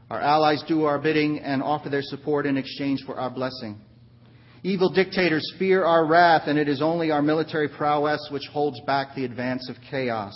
Our 0.09 0.19
allies 0.19 0.63
do 0.67 0.83
our 0.83 0.99
bidding 0.99 1.39
and 1.39 1.63
offer 1.63 1.89
their 1.89 2.01
support 2.01 2.45
in 2.45 2.57
exchange 2.57 3.03
for 3.05 3.17
our 3.17 3.29
blessing. 3.29 3.79
Evil 4.61 4.89
dictators 4.89 5.53
fear 5.57 5.85
our 5.85 6.05
wrath, 6.05 6.43
and 6.47 6.59
it 6.59 6.67
is 6.67 6.81
only 6.81 7.11
our 7.11 7.21
military 7.21 7.69
prowess 7.69 8.27
which 8.31 8.47
holds 8.51 8.79
back 8.81 9.15
the 9.15 9.23
advance 9.23 9.69
of 9.69 9.75
chaos. 9.89 10.33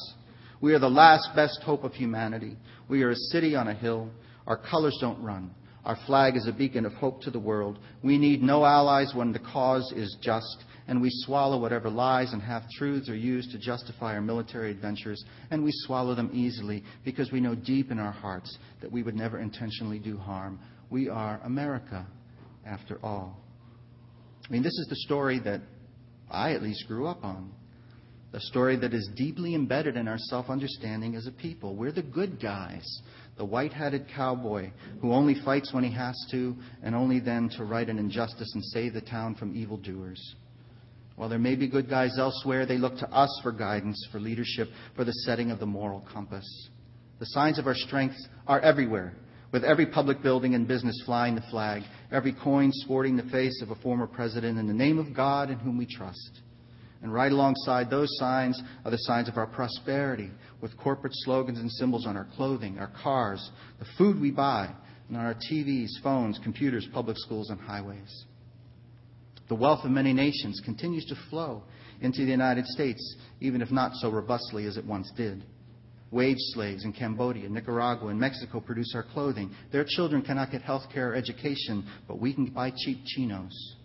We 0.62 0.74
are 0.74 0.80
the 0.80 0.90
last 0.90 1.30
best 1.36 1.62
hope 1.64 1.84
of 1.84 1.94
humanity. 1.94 2.56
We 2.88 3.04
are 3.04 3.10
a 3.10 3.16
city 3.16 3.56
on 3.56 3.68
a 3.68 3.74
hill. 3.74 4.10
Our 4.48 4.58
colors 4.58 4.98
don't 5.02 5.22
run. 5.22 5.52
Our 5.86 5.98
flag 6.06 6.36
is 6.36 6.48
a 6.48 6.52
beacon 6.52 6.86
of 6.86 6.94
hope 6.94 7.22
to 7.22 7.32
the 7.32 7.40
world. 7.40 7.80
We 8.04 8.18
need 8.18 8.42
no 8.42 8.66
allies 8.66 9.14
when 9.16 9.32
the 9.32 9.40
cause 9.40 9.92
is 9.96 10.18
just, 10.22 10.66
and 10.88 11.02
we 11.02 11.10
swallow 11.12 11.58
whatever 11.58 11.90
lies 11.90 12.34
and 12.34 12.42
half 12.42 12.64
truths 12.78 13.10
are 13.10 13.16
used 13.16 13.52
to 13.52 13.58
justify 13.60 14.16
our 14.16 14.22
military 14.22 14.72
adventures, 14.72 15.24
and 15.52 15.64
we 15.64 15.72
swallow 15.86 16.16
them 16.16 16.32
easily 16.34 16.84
because 17.06 17.32
we 17.32 17.40
know 17.40 17.56
deep 17.56 17.92
in 17.92 18.00
our 18.00 18.12
hearts 18.12 18.58
that 18.82 18.92
we 18.92 19.04
would 19.04 19.16
never 19.16 19.40
intentionally 19.40 20.00
do 20.00 20.18
harm. 20.18 20.60
We 20.90 21.08
are 21.08 21.40
America, 21.44 22.06
after 22.66 23.00
all. 23.04 23.38
I 24.48 24.52
mean, 24.52 24.64
this 24.64 24.78
is 24.78 24.88
the 24.90 24.96
story 24.98 25.40
that 25.46 25.62
I 26.30 26.54
at 26.54 26.64
least 26.64 26.88
grew 26.88 27.08
up 27.08 27.24
on. 27.24 27.52
A 28.34 28.40
story 28.40 28.76
that 28.78 28.94
is 28.94 29.10
deeply 29.16 29.56
embedded 29.56 29.98
in 29.98 30.08
our 30.08 30.18
self 30.18 30.50
understanding 30.50 31.16
as 31.16 31.26
a 31.26 31.32
people. 31.32 31.76
We're 31.76 31.92
the 31.92 32.04
good 32.04 32.40
guys, 32.40 32.86
the 33.40 33.46
white 33.46 33.72
hatted 33.72 34.06
cowboy 34.14 34.70
who 35.02 35.14
only 35.14 35.34
fights 35.46 35.74
when 35.74 35.86
he 35.86 35.92
has 35.94 36.14
to, 36.30 36.54
and 36.84 36.94
only 36.94 37.22
then 37.22 37.48
to 37.48 37.64
right 37.64 37.88
an 37.88 37.98
injustice 37.98 38.52
and 38.54 38.64
save 38.66 38.94
the 38.94 39.02
town 39.02 39.34
from 39.34 39.56
evildoers. 39.56 40.36
While 41.16 41.30
there 41.30 41.40
may 41.40 41.56
be 41.56 41.70
good 41.70 41.90
guys 41.90 42.20
elsewhere, 42.20 42.66
they 42.66 42.78
look 42.78 42.98
to 42.98 43.10
us 43.10 43.40
for 43.42 43.54
guidance, 43.54 44.06
for 44.12 44.20
leadership, 44.20 44.68
for 44.94 45.06
the 45.06 45.14
setting 45.14 45.52
of 45.52 45.60
the 45.60 45.66
moral 45.66 46.06
compass. 46.12 46.46
The 47.20 47.28
signs 47.28 47.58
of 47.58 47.66
our 47.66 47.76
strength 47.76 48.18
are 48.46 48.60
everywhere, 48.60 49.14
with 49.54 49.64
every 49.64 49.86
public 49.86 50.22
building 50.22 50.54
and 50.54 50.68
business 50.68 51.02
flying 51.06 51.36
the 51.36 51.44
flag, 51.50 51.84
every 52.12 52.34
coin 52.44 52.72
sporting 52.74 53.16
the 53.16 53.24
face 53.24 53.62
of 53.62 53.72
a 53.72 53.76
former 53.76 54.06
president 54.06 54.60
in 54.60 54.68
the 54.68 54.74
name 54.74 55.00
of 55.00 55.16
God 55.16 55.50
in 55.50 55.60
whom 55.60 55.78
we 55.78 55.86
trust. 55.86 56.42
And 57.02 57.14
right 57.14 57.32
alongside 57.32 57.90
those 57.90 58.10
signs 58.18 58.62
are 58.84 58.92
the 58.92 58.98
signs 58.98 59.30
of 59.30 59.38
our 59.38 59.48
prosperity, 59.48 60.32
with 60.62 60.78
corporate 60.78 61.14
slogans 61.16 61.60
and 61.60 61.72
symbols 61.72 62.06
on 62.06 62.18
our 62.18 62.28
clothing, 62.36 62.78
our 62.78 62.92
cars, 63.02 63.52
the 63.80 63.86
food 63.98 64.20
we 64.20 64.32
buy, 64.32 64.70
and 65.08 65.16
on 65.18 65.26
our 65.26 65.36
TVs, 65.36 65.90
phones, 66.04 66.40
computers, 66.44 66.88
public 66.94 67.18
schools, 67.18 67.50
and 67.50 67.60
highways. 67.60 68.26
The 69.48 69.56
wealth 69.56 69.86
of 69.86 69.92
many 69.92 70.14
nations 70.14 70.62
continues 70.64 71.06
to 71.06 71.16
flow 71.30 71.64
into 72.02 72.26
the 72.26 72.32
United 72.32 72.66
States, 72.68 73.16
even 73.40 73.62
if 73.62 73.72
not 73.72 73.94
so 73.96 74.12
robustly 74.12 74.66
as 74.66 74.78
it 74.78 74.86
once 74.86 75.12
did. 75.16 75.44
Wage 76.12 76.38
slaves 76.54 76.86
in 76.86 76.94
Cambodia, 76.94 77.48
Nicaragua, 77.50 78.10
and 78.10 78.20
Mexico 78.20 78.60
produce 78.60 78.94
our 78.96 79.04
clothing. 79.04 79.52
Their 79.72 79.86
children 79.88 80.22
cannot 80.22 80.52
get 80.52 80.62
health 80.62 80.84
care 80.92 81.12
or 81.12 81.16
education, 81.16 81.88
but 82.08 82.20
we 82.20 82.34
can 82.34 82.46
buy 82.48 82.72
cheap 82.76 83.04
chinos. 83.06 83.76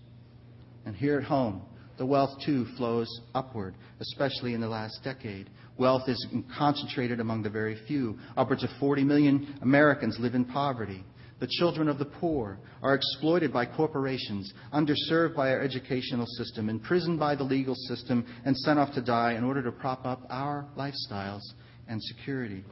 And 0.86 0.96
here 0.96 1.18
at 1.18 1.24
home, 1.24 1.62
the 1.96 2.06
wealth 2.06 2.38
too 2.44 2.66
flows 2.76 3.08
upward, 3.34 3.74
especially 4.00 4.54
in 4.54 4.60
the 4.60 4.68
last 4.68 5.00
decade. 5.04 5.48
Wealth 5.78 6.08
is 6.08 6.26
concentrated 6.56 7.20
among 7.20 7.42
the 7.42 7.50
very 7.50 7.76
few. 7.86 8.18
Upwards 8.36 8.64
of 8.64 8.70
40 8.80 9.04
million 9.04 9.58
Americans 9.62 10.16
live 10.18 10.34
in 10.34 10.44
poverty. 10.44 11.04
The 11.40 11.48
children 11.58 11.88
of 11.88 11.98
the 11.98 12.04
poor 12.04 12.58
are 12.82 12.94
exploited 12.94 13.52
by 13.52 13.66
corporations, 13.66 14.52
underserved 14.72 15.34
by 15.34 15.50
our 15.50 15.60
educational 15.60 16.26
system, 16.26 16.68
imprisoned 16.68 17.18
by 17.18 17.34
the 17.34 17.42
legal 17.42 17.74
system, 17.74 18.24
and 18.44 18.56
sent 18.56 18.78
off 18.78 18.94
to 18.94 19.02
die 19.02 19.34
in 19.34 19.44
order 19.44 19.62
to 19.62 19.72
prop 19.72 20.06
up 20.06 20.22
our 20.30 20.66
lifestyles 20.76 21.42
and 21.88 22.02
security. 22.02 22.64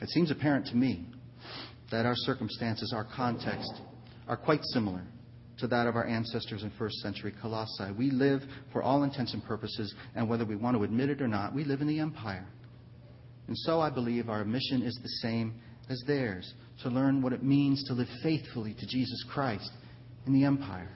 It 0.00 0.08
seems 0.10 0.32
apparent 0.32 0.66
to 0.66 0.76
me 0.76 1.06
that 1.92 2.06
our 2.06 2.16
circumstances, 2.16 2.92
our 2.94 3.06
context, 3.16 3.72
are 4.26 4.36
quite 4.36 4.64
similar 4.64 5.02
to 5.62 5.68
that 5.68 5.86
of 5.86 5.94
our 5.94 6.06
ancestors 6.06 6.64
in 6.64 6.72
first 6.76 6.96
century 6.96 7.32
Colossae. 7.40 7.92
We 7.96 8.10
live, 8.10 8.42
for 8.72 8.82
all 8.82 9.04
intents 9.04 9.32
and 9.32 9.44
purposes, 9.44 9.94
and 10.16 10.28
whether 10.28 10.44
we 10.44 10.56
want 10.56 10.76
to 10.76 10.82
admit 10.82 11.08
it 11.08 11.22
or 11.22 11.28
not, 11.28 11.54
we 11.54 11.64
live 11.64 11.80
in 11.80 11.86
the 11.86 12.00
empire. 12.00 12.44
And 13.46 13.56
so 13.56 13.80
I 13.80 13.88
believe 13.88 14.28
our 14.28 14.44
mission 14.44 14.82
is 14.82 14.98
the 15.02 15.08
same 15.08 15.54
as 15.88 16.02
theirs 16.06 16.52
to 16.82 16.88
learn 16.88 17.22
what 17.22 17.32
it 17.32 17.44
means 17.44 17.84
to 17.84 17.94
live 17.94 18.08
faithfully 18.24 18.74
to 18.74 18.86
Jesus 18.86 19.24
Christ 19.32 19.70
in 20.26 20.32
the 20.32 20.44
empire. 20.44 20.90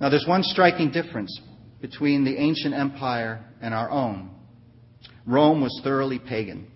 Now, 0.00 0.08
there's 0.08 0.26
one 0.26 0.42
striking 0.42 0.90
difference 0.90 1.40
between 1.80 2.24
the 2.24 2.36
ancient 2.36 2.74
empire 2.74 3.44
and 3.62 3.72
our 3.72 3.88
own. 3.88 4.30
Rome 5.26 5.60
was 5.60 5.80
thoroughly 5.84 6.18
pagan. 6.18 6.66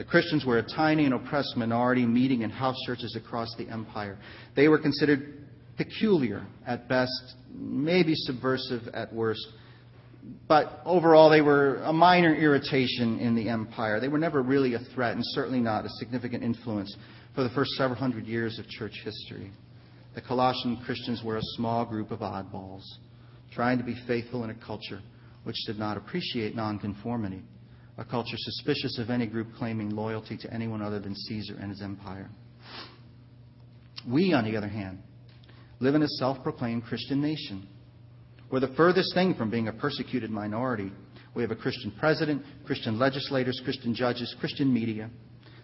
The 0.00 0.06
Christians 0.06 0.46
were 0.46 0.56
a 0.56 0.62
tiny 0.62 1.04
and 1.04 1.12
oppressed 1.12 1.58
minority 1.58 2.06
meeting 2.06 2.40
in 2.40 2.48
house 2.48 2.78
churches 2.86 3.14
across 3.16 3.54
the 3.58 3.68
empire. 3.68 4.16
They 4.56 4.66
were 4.66 4.78
considered 4.78 5.44
peculiar 5.76 6.46
at 6.66 6.88
best, 6.88 7.34
maybe 7.52 8.14
subversive 8.14 8.88
at 8.94 9.12
worst. 9.12 9.46
But 10.48 10.80
overall, 10.86 11.28
they 11.28 11.42
were 11.42 11.82
a 11.82 11.92
minor 11.92 12.34
irritation 12.34 13.18
in 13.18 13.34
the 13.34 13.50
empire. 13.50 14.00
They 14.00 14.08
were 14.08 14.16
never 14.16 14.40
really 14.40 14.72
a 14.72 14.78
threat, 14.94 15.16
and 15.16 15.22
certainly 15.34 15.60
not 15.60 15.84
a 15.84 15.90
significant 15.98 16.44
influence 16.44 16.96
for 17.34 17.42
the 17.42 17.50
first 17.50 17.72
several 17.72 17.98
hundred 17.98 18.26
years 18.26 18.58
of 18.58 18.66
church 18.68 19.02
history. 19.04 19.50
The 20.14 20.22
Colossian 20.22 20.78
Christians 20.78 21.22
were 21.22 21.36
a 21.36 21.42
small 21.56 21.84
group 21.84 22.10
of 22.10 22.20
oddballs, 22.20 22.84
trying 23.52 23.76
to 23.76 23.84
be 23.84 23.96
faithful 24.06 24.44
in 24.44 24.50
a 24.50 24.54
culture 24.54 25.02
which 25.44 25.56
did 25.66 25.78
not 25.78 25.98
appreciate 25.98 26.56
nonconformity 26.56 27.42
a 28.00 28.04
culture 28.04 28.36
suspicious 28.38 28.98
of 28.98 29.10
any 29.10 29.26
group 29.26 29.48
claiming 29.58 29.90
loyalty 29.90 30.36
to 30.38 30.52
anyone 30.52 30.80
other 30.80 30.98
than 30.98 31.14
Caesar 31.14 31.54
and 31.60 31.70
his 31.70 31.82
empire. 31.82 32.30
We, 34.08 34.32
on 34.32 34.44
the 34.44 34.56
other 34.56 34.68
hand, 34.68 35.00
live 35.80 35.94
in 35.94 36.02
a 36.02 36.08
self 36.08 36.42
proclaimed 36.42 36.84
Christian 36.84 37.20
nation. 37.20 37.68
We're 38.50 38.60
the 38.60 38.74
furthest 38.74 39.12
thing 39.14 39.34
from 39.34 39.50
being 39.50 39.68
a 39.68 39.72
persecuted 39.72 40.30
minority. 40.30 40.90
We 41.34 41.42
have 41.42 41.50
a 41.50 41.56
Christian 41.56 41.92
president, 42.00 42.42
Christian 42.64 42.98
legislators, 42.98 43.60
Christian 43.62 43.94
judges, 43.94 44.34
Christian 44.40 44.72
media. 44.72 45.10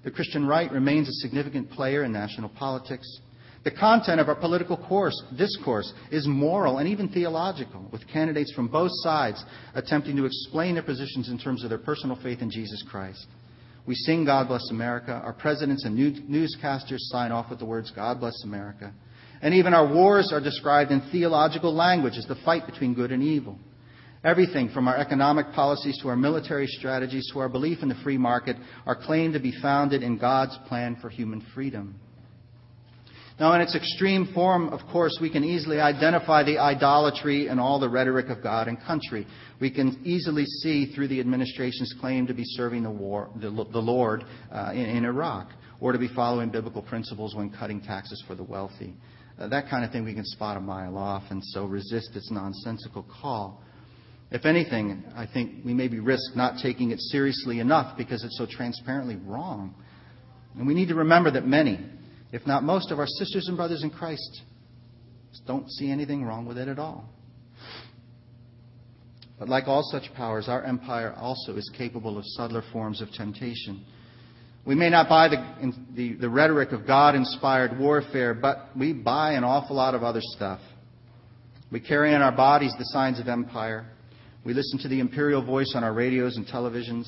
The 0.04 0.10
Christian 0.10 0.46
right 0.46 0.70
remains 0.70 1.08
a 1.08 1.12
significant 1.12 1.70
player 1.70 2.04
in 2.04 2.12
national 2.12 2.50
politics. 2.50 3.06
The 3.66 3.72
content 3.72 4.20
of 4.20 4.28
our 4.28 4.36
political 4.36 4.76
course, 4.76 5.20
discourse 5.36 5.92
is 6.12 6.24
moral 6.24 6.78
and 6.78 6.88
even 6.88 7.08
theological, 7.08 7.84
with 7.90 8.06
candidates 8.06 8.52
from 8.52 8.68
both 8.68 8.92
sides 9.02 9.44
attempting 9.74 10.14
to 10.18 10.24
explain 10.24 10.74
their 10.74 10.84
positions 10.84 11.28
in 11.28 11.36
terms 11.36 11.64
of 11.64 11.70
their 11.70 11.78
personal 11.80 12.16
faith 12.22 12.42
in 12.42 12.48
Jesus 12.48 12.84
Christ. 12.88 13.26
We 13.84 13.96
sing 13.96 14.24
God 14.24 14.46
Bless 14.46 14.70
America. 14.70 15.20
Our 15.24 15.32
presidents 15.32 15.84
and 15.84 15.98
newscasters 15.98 17.00
sign 17.10 17.32
off 17.32 17.50
with 17.50 17.58
the 17.58 17.64
words 17.64 17.90
God 17.90 18.20
Bless 18.20 18.40
America. 18.44 18.94
And 19.42 19.52
even 19.52 19.74
our 19.74 19.92
wars 19.92 20.32
are 20.32 20.40
described 20.40 20.92
in 20.92 21.00
theological 21.10 21.74
language 21.74 22.14
as 22.16 22.26
the 22.26 22.40
fight 22.44 22.66
between 22.66 22.94
good 22.94 23.10
and 23.10 23.20
evil. 23.20 23.58
Everything 24.22 24.68
from 24.68 24.86
our 24.86 24.96
economic 24.96 25.50
policies 25.54 25.98
to 26.02 26.08
our 26.08 26.16
military 26.16 26.68
strategies 26.68 27.28
to 27.32 27.40
our 27.40 27.48
belief 27.48 27.82
in 27.82 27.88
the 27.88 28.00
free 28.04 28.16
market 28.16 28.54
are 28.86 28.94
claimed 28.94 29.34
to 29.34 29.40
be 29.40 29.60
founded 29.60 30.04
in 30.04 30.18
God's 30.18 30.56
plan 30.68 30.98
for 31.02 31.08
human 31.10 31.44
freedom. 31.52 31.98
Now, 33.38 33.52
in 33.52 33.60
its 33.60 33.74
extreme 33.74 34.32
form, 34.32 34.70
of 34.70 34.80
course, 34.90 35.18
we 35.20 35.28
can 35.30 35.44
easily 35.44 35.78
identify 35.78 36.42
the 36.42 36.58
idolatry 36.58 37.48
and 37.48 37.60
all 37.60 37.78
the 37.78 37.88
rhetoric 37.88 38.28
of 38.28 38.42
God 38.42 38.66
and 38.66 38.80
country. 38.80 39.26
We 39.60 39.70
can 39.70 40.00
easily 40.04 40.46
see 40.46 40.94
through 40.94 41.08
the 41.08 41.20
administration's 41.20 41.94
claim 42.00 42.26
to 42.28 42.34
be 42.34 42.44
serving 42.44 42.82
the, 42.82 42.90
war, 42.90 43.28
the, 43.36 43.50
the 43.50 43.78
Lord 43.78 44.24
uh, 44.50 44.70
in, 44.72 44.86
in, 44.86 45.04
Iraq 45.04 45.50
or 45.80 45.92
to 45.92 45.98
be 45.98 46.08
following 46.08 46.48
biblical 46.48 46.80
principles 46.80 47.34
when 47.34 47.50
cutting 47.50 47.82
taxes 47.82 48.24
for 48.26 48.34
the 48.34 48.42
wealthy. 48.42 48.94
Uh, 49.38 49.48
that 49.48 49.68
kind 49.68 49.84
of 49.84 49.92
thing 49.92 50.02
we 50.02 50.14
can 50.14 50.24
spot 50.24 50.56
a 50.56 50.60
mile 50.60 50.96
off 50.96 51.24
and 51.28 51.44
so 51.44 51.66
resist 51.66 52.16
its 52.16 52.30
nonsensical 52.30 53.04
call. 53.20 53.62
If 54.30 54.46
anything, 54.46 55.04
I 55.14 55.26
think 55.26 55.62
we 55.62 55.74
maybe 55.74 56.00
risk 56.00 56.34
not 56.34 56.54
taking 56.62 56.90
it 56.90 57.00
seriously 57.00 57.60
enough 57.60 57.98
because 57.98 58.24
it's 58.24 58.38
so 58.38 58.46
transparently 58.50 59.16
wrong. 59.16 59.74
And 60.56 60.66
we 60.66 60.72
need 60.72 60.88
to 60.88 60.94
remember 60.94 61.30
that 61.32 61.46
many, 61.46 61.78
if 62.36 62.46
not 62.46 62.62
most, 62.62 62.90
of 62.90 62.98
our 62.98 63.06
sisters 63.06 63.48
and 63.48 63.56
brothers 63.56 63.82
in 63.82 63.88
Christ 63.88 64.42
don't 65.46 65.70
see 65.70 65.90
anything 65.90 66.22
wrong 66.22 66.44
with 66.44 66.58
it 66.58 66.68
at 66.68 66.78
all. 66.78 67.08
But 69.38 69.48
like 69.48 69.64
all 69.66 69.82
such 69.90 70.12
powers, 70.14 70.46
our 70.46 70.62
empire 70.62 71.14
also 71.16 71.56
is 71.56 71.70
capable 71.78 72.18
of 72.18 72.24
subtler 72.26 72.62
forms 72.74 73.00
of 73.00 73.10
temptation. 73.12 73.86
We 74.66 74.74
may 74.74 74.90
not 74.90 75.08
buy 75.08 75.28
the, 75.28 75.72
the, 75.94 76.12
the 76.14 76.28
rhetoric 76.28 76.72
of 76.72 76.86
God 76.86 77.14
inspired 77.14 77.78
warfare, 77.78 78.34
but 78.34 78.68
we 78.78 78.92
buy 78.92 79.32
an 79.32 79.42
awful 79.42 79.76
lot 79.76 79.94
of 79.94 80.02
other 80.02 80.20
stuff. 80.22 80.60
We 81.72 81.80
carry 81.80 82.12
in 82.12 82.20
our 82.20 82.36
bodies 82.36 82.74
the 82.76 82.84
signs 82.84 83.18
of 83.18 83.28
empire. 83.28 83.86
We 84.44 84.52
listen 84.52 84.78
to 84.80 84.88
the 84.88 85.00
imperial 85.00 85.42
voice 85.42 85.72
on 85.74 85.84
our 85.84 85.94
radios 85.94 86.36
and 86.36 86.46
televisions. 86.46 87.06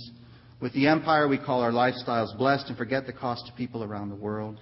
With 0.58 0.72
the 0.72 0.86
empire, 0.86 1.28
we 1.28 1.36
call 1.36 1.60
our 1.60 1.70
lifestyles 1.70 2.36
blessed 2.38 2.68
and 2.68 2.78
forget 2.78 3.04
the 3.04 3.12
cost 3.12 3.46
to 3.46 3.52
people 3.52 3.84
around 3.84 4.08
the 4.08 4.16
world. 4.16 4.60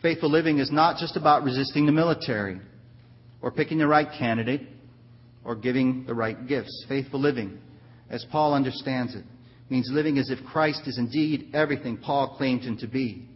Faithful 0.00 0.30
living 0.30 0.58
is 0.58 0.70
not 0.70 0.98
just 0.98 1.16
about 1.16 1.42
resisting 1.42 1.84
the 1.84 1.92
military 1.92 2.60
or 3.42 3.50
picking 3.50 3.78
the 3.78 3.86
right 3.86 4.08
candidate 4.16 4.62
or 5.44 5.56
giving 5.56 6.04
the 6.06 6.14
right 6.14 6.46
gifts. 6.46 6.84
Faithful 6.88 7.20
living 7.20 7.58
as 8.08 8.24
Paul 8.30 8.54
understands 8.54 9.14
it, 9.14 9.24
means 9.68 9.90
living 9.92 10.18
as 10.18 10.30
if 10.30 10.38
Christ 10.46 10.82
is 10.86 10.98
indeed 10.98 11.50
everything 11.52 11.96
Paul 11.96 12.36
claimed 12.36 12.62
him 12.62 12.78
to 12.78 12.86
be. 12.86 13.26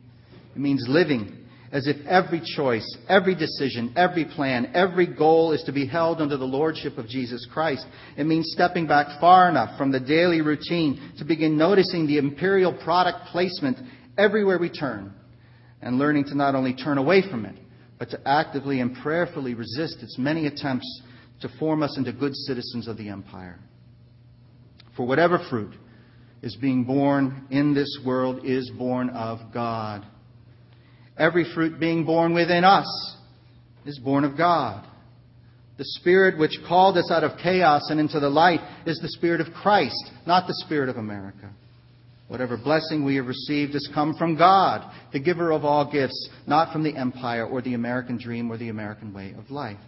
It 0.55 0.61
means 0.61 0.85
living 0.88 1.38
as 1.72 1.88
if 1.88 1.96
every 2.07 2.42
choice, 2.55 2.87
every 3.09 3.35
decision, 3.35 3.94
every 3.96 4.25
plan, 4.25 4.70
every 4.75 5.07
goal 5.07 5.53
is 5.53 5.62
to 5.64 5.72
be 5.72 5.87
held 5.87 6.20
under 6.20 6.37
the 6.37 6.44
lordship 6.44 6.96
of 6.96 7.09
Jesus 7.09 7.46
Christ. 7.53 7.87
It 8.16 8.25
means 8.25 8.53
stepping 8.53 8.87
back 8.87 9.20
far 9.20 9.48
enough 9.48 9.77
from 9.79 9.90
the 9.90 9.98
daily 9.98 10.42
routine 10.42 11.12
to 11.18 11.25
begin 11.25 11.57
noticing 11.57 12.07
the 12.07 12.18
imperial 12.18 12.72
product 12.72 13.27
placement 13.33 13.79
everywhere 14.16 14.59
we 14.59 14.68
turn 14.68 15.12
and 15.82 15.98
learning 15.98 16.24
to 16.24 16.34
not 16.36 16.54
only 16.54 16.74
turn 16.74 16.98
away 16.98 17.22
from 17.28 17.44
it, 17.44 17.56
but 17.98 18.10
to 18.10 18.28
actively 18.28 18.80
and 18.80 18.96
prayerfully 19.02 19.54
resist 19.54 20.02
its 20.02 20.16
many 20.18 20.46
attempts 20.46 21.02
to 21.40 21.48
form 21.58 21.82
us 21.82 21.96
into 21.98 22.12
good 22.12 22.34
citizens 22.34 22.88
of 22.88 22.96
the 22.96 23.08
empire. 23.08 23.58
For 24.96 25.06
whatever 25.06 25.38
fruit 25.50 25.74
is 26.42 26.56
being 26.56 26.84
borne 26.84 27.46
in 27.50 27.74
this 27.74 27.98
world 28.04 28.44
is 28.44 28.70
born 28.70 29.10
of 29.10 29.38
God. 29.52 30.06
Every 31.16 31.44
fruit 31.54 31.78
being 31.78 32.04
borne 32.04 32.34
within 32.34 32.64
us 32.64 33.16
is 33.84 33.98
born 33.98 34.24
of 34.24 34.36
God. 34.36 34.86
The 35.78 35.84
Spirit 35.84 36.38
which 36.38 36.58
called 36.68 36.96
us 36.96 37.10
out 37.10 37.24
of 37.24 37.38
chaos 37.42 37.90
and 37.90 37.98
into 37.98 38.20
the 38.20 38.28
light 38.28 38.60
is 38.86 38.98
the 38.98 39.08
Spirit 39.08 39.40
of 39.40 39.52
Christ, 39.54 40.10
not 40.26 40.46
the 40.46 40.62
Spirit 40.64 40.88
of 40.88 40.96
America. 40.96 41.50
Whatever 42.28 42.56
blessing 42.56 43.04
we 43.04 43.16
have 43.16 43.26
received 43.26 43.74
has 43.74 43.88
come 43.94 44.14
from 44.14 44.37
God, 44.37 44.90
the 45.12 45.20
giver 45.20 45.50
of 45.52 45.64
all 45.64 45.90
gifts, 45.90 46.30
not 46.46 46.72
from 46.72 46.82
the 46.82 46.96
empire 46.96 47.46
or 47.46 47.61
the 47.61 47.74
American 47.74 48.16
dream 48.16 48.50
or 48.50 48.56
the 48.56 48.70
American 48.70 49.12
way 49.12 49.35
of 49.37 49.50
life. 49.50 49.78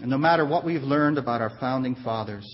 And 0.00 0.10
no 0.10 0.18
matter 0.18 0.46
what 0.46 0.64
we've 0.64 0.82
learned 0.82 1.18
about 1.18 1.40
our 1.40 1.52
founding 1.58 1.96
fathers 1.96 2.46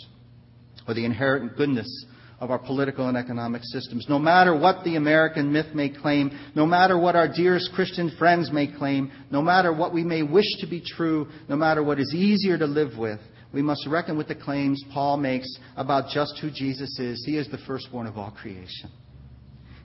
or 0.87 0.95
the 0.95 1.05
inherent 1.05 1.57
goodness 1.57 2.07
of 2.41 2.51
our 2.51 2.59
political 2.59 3.09
and 3.09 3.17
economic 3.17 3.63
systems. 3.65 4.07
No 4.09 4.19
matter 4.19 4.57
what 4.57 4.85
the 4.85 4.97
American 4.97 5.53
myth 5.53 5.75
may 5.75 5.89
claim, 5.89 6.31
no 6.55 6.67
matter 6.67 6.97
what 6.99 7.17
our 7.17 7.29
dearest 7.29 7.73
Christian 7.75 8.15
friends 8.17 8.53
may 8.53 8.69
claim, 8.69 9.11
no 9.31 9.43
matter 9.43 9.73
what 9.73 9.93
we 9.93 10.05
may 10.05 10.23
wish 10.23 10.47
to 10.61 10.69
be 10.69 10.81
true, 10.81 11.29
no 11.49 11.57
matter 11.57 11.83
what 11.83 11.99
is 11.99 12.15
easier 12.15 12.57
to 12.57 12.67
live 12.67 12.97
with, 12.97 13.19
we 13.53 13.63
must 13.63 13.87
reckon 13.87 14.19
with 14.19 14.29
the 14.29 14.35
claims 14.35 14.83
Paul 14.93 15.17
makes 15.17 15.49
about 15.77 16.11
just 16.11 16.39
who 16.41 16.51
Jesus 16.51 16.99
is. 16.99 17.25
He 17.25 17.37
is 17.37 17.49
the 17.49 17.59
firstborn 17.67 18.07
of 18.07 18.19
all 18.19 18.31
creation. 18.31 18.91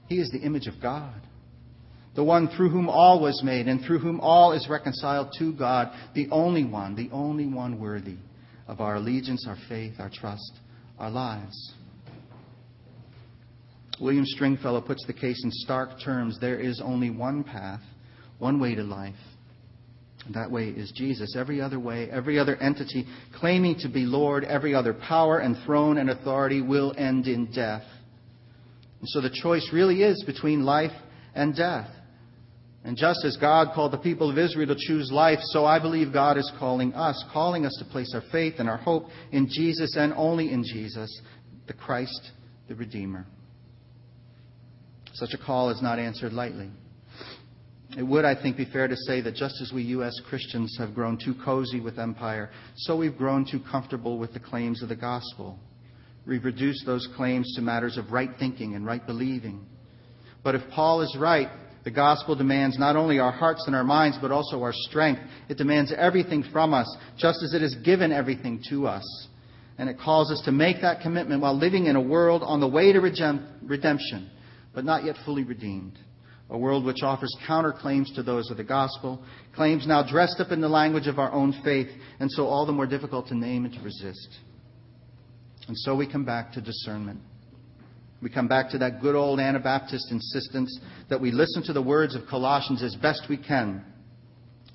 He 0.10 0.20
is 0.20 0.30
the 0.32 0.40
image 0.40 0.68
of 0.68 0.82
God. 0.82 1.22
The 2.16 2.24
one 2.24 2.50
through 2.50 2.70
whom 2.70 2.90
all 2.90 3.22
was 3.22 3.42
made 3.44 3.68
and 3.68 3.84
through 3.84 4.00
whom 4.00 4.20
all 4.20 4.52
is 4.52 4.68
reconciled 4.70 5.34
to 5.40 5.54
God. 5.54 5.92
The 6.14 6.28
only 6.30 6.66
one, 6.66 6.96
the 6.96 7.10
only 7.12 7.48
one 7.48 7.80
worthy 7.80 8.18
of 8.68 8.82
our 8.82 8.96
allegiance, 8.96 9.46
our 9.48 9.58
faith, 9.68 9.96
our 9.98 10.12
trust, 10.14 10.60
our 11.00 11.10
lives. 11.10 11.74
William 14.00 14.26
Stringfellow 14.26 14.82
puts 14.82 15.06
the 15.08 15.14
case 15.14 15.42
in 15.44 15.52
stark 15.52 15.90
terms. 16.04 16.38
There 16.40 16.60
is 16.60 16.82
only 16.84 17.10
one 17.10 17.44
path, 17.44 17.82
one 18.40 18.60
way 18.60 18.76
to 18.76 18.84
life. 18.84 19.16
That 20.32 20.52
way 20.52 20.70
is 20.70 20.92
Jesus. 20.96 21.36
Every 21.38 21.60
other 21.60 21.80
way, 21.80 22.10
every 22.10 22.40
other 22.40 22.56
entity 22.56 23.06
claiming 23.36 23.76
to 23.80 23.90
be 23.90 24.06
Lord, 24.06 24.46
every 24.46 24.74
other 24.74 24.94
power 24.94 25.40
and 25.40 25.58
throne 25.66 25.98
and 25.98 26.10
authority 26.10 26.62
will 26.62 26.94
end 26.98 27.28
in 27.28 27.52
death. 27.52 27.84
And 29.02 29.10
so 29.10 29.20
the 29.20 29.30
choice 29.30 29.70
really 29.74 30.02
is 30.02 30.24
between 30.26 30.64
life 30.64 30.94
and 31.36 31.54
death. 31.56 31.90
And 32.86 32.98
just 32.98 33.24
as 33.26 33.38
God 33.38 33.74
called 33.74 33.94
the 33.94 33.98
people 33.98 34.30
of 34.30 34.38
Israel 34.38 34.68
to 34.68 34.76
choose 34.78 35.10
life, 35.12 35.40
so 35.42 35.66
I 35.66 35.80
believe 35.80 36.12
God 36.12 36.38
is 36.38 36.52
calling 36.58 36.94
us, 36.94 37.22
calling 37.32 37.66
us 37.66 37.76
to 37.80 37.86
place 37.86 38.14
our 38.14 38.24
faith 38.32 38.56
and 38.60 38.70
our 38.70 38.78
hope 38.78 39.08
in 39.32 39.48
Jesus 39.50 39.96
and 39.98 40.14
only 40.14 40.52
in 40.52 40.64
Jesus, 40.64 41.22
the 41.68 41.74
Christ, 41.74 42.32
the 42.68 42.76
Redeemer. 42.76 43.26
Such 45.14 45.34
a 45.34 45.38
call 45.38 45.70
is 45.70 45.82
not 45.82 46.00
answered 46.00 46.34
lightly. 46.34 46.72
It 47.98 48.04
would, 48.04 48.26
I 48.26 48.40
think, 48.40 48.58
be 48.58 48.66
fair 48.66 48.88
to 48.88 48.96
say 48.96 49.22
that 49.22 49.36
just 49.36 49.62
as 49.62 49.72
we 49.72 49.84
U.S. 49.84 50.20
Christians 50.28 50.76
have 50.80 50.96
grown 50.96 51.18
too 51.24 51.36
cozy 51.46 51.80
with 51.80 52.00
empire, 52.00 52.50
so 52.76 52.98
we've 52.98 53.18
grown 53.18 53.46
too 53.50 53.60
comfortable 53.72 54.18
with 54.18 54.34
the 54.34 54.40
claims 54.40 54.82
of 54.82 54.90
the 54.90 54.96
gospel. 54.96 55.60
We've 56.26 56.44
reduced 56.44 56.86
those 56.86 57.08
claims 57.16 57.54
to 57.56 57.62
matters 57.62 57.98
of 57.98 58.12
right 58.12 58.32
thinking 58.40 58.76
and 58.76 58.86
right 58.86 59.06
believing. 59.06 59.66
But 60.44 60.56
if 60.56 60.62
Paul 60.72 61.02
is 61.02 61.16
right, 61.20 61.50
the 61.84 61.92
gospel 61.92 62.36
demands 62.36 62.80
not 62.80 62.96
only 62.96 63.20
our 63.20 63.32
hearts 63.32 63.66
and 63.68 63.76
our 63.76 63.84
minds, 63.84 64.18
but 64.22 64.32
also 64.32 64.62
our 64.64 64.74
strength. 64.74 65.22
It 65.50 65.58
demands 65.58 65.94
everything 65.96 66.44
from 66.52 66.74
us, 66.74 66.98
just 67.18 67.44
as 67.44 67.54
it 67.54 67.62
has 67.62 67.76
given 67.84 68.12
everything 68.12 68.64
to 68.70 68.88
us. 68.88 69.28
And 69.78 69.90
it 69.90 70.00
calls 70.00 70.32
us 70.32 70.42
to 70.46 70.52
make 70.52 70.82
that 70.82 71.02
commitment 71.02 71.42
while 71.42 71.58
living 71.58 71.88
in 71.88 71.96
a 71.96 72.02
world 72.02 72.42
on 72.42 72.60
the 72.60 72.68
way 72.68 72.92
to 72.94 73.00
redemption 73.00 74.30
but 74.74 74.84
not 74.84 75.04
yet 75.04 75.16
fully 75.24 75.44
redeemed. 75.44 75.98
A 76.54 76.58
world 76.58 76.86
which 76.86 77.02
offers 77.02 77.36
counterclaims 77.48 78.14
to 78.14 78.22
those 78.22 78.52
of 78.52 78.58
the 78.58 78.64
gospel, 78.64 79.20
claims 79.56 79.88
now 79.88 80.04
dressed 80.04 80.40
up 80.40 80.52
in 80.52 80.62
the 80.62 80.70
language 80.70 81.08
of 81.08 81.18
our 81.18 81.32
own 81.32 81.60
faith, 81.64 81.90
and 82.20 82.32
so 82.32 82.46
all 82.46 82.68
the 82.68 82.72
more 82.72 82.86
difficult 82.86 83.28
to 83.30 83.36
name 83.36 83.66
and 83.66 83.74
to 83.74 83.82
resist. 83.82 84.30
And 85.68 85.76
so 85.76 85.96
we 85.96 86.10
come 86.10 86.26
back 86.26 86.54
to 86.54 86.62
discernment. 86.62 87.20
We 88.22 88.30
come 88.30 88.48
back 88.48 88.70
to 88.70 88.78
that 88.78 89.02
good 89.02 89.16
old 89.16 89.40
Anabaptist 89.40 90.12
insistence 90.12 90.80
that 91.10 91.20
we 91.20 91.32
listen 91.32 91.64
to 91.64 91.74
the 91.74 91.82
words 91.82 92.16
of 92.16 92.28
Colossians 92.30 92.84
as 92.84 92.96
best 92.98 93.24
we 93.28 93.38
can, 93.38 93.84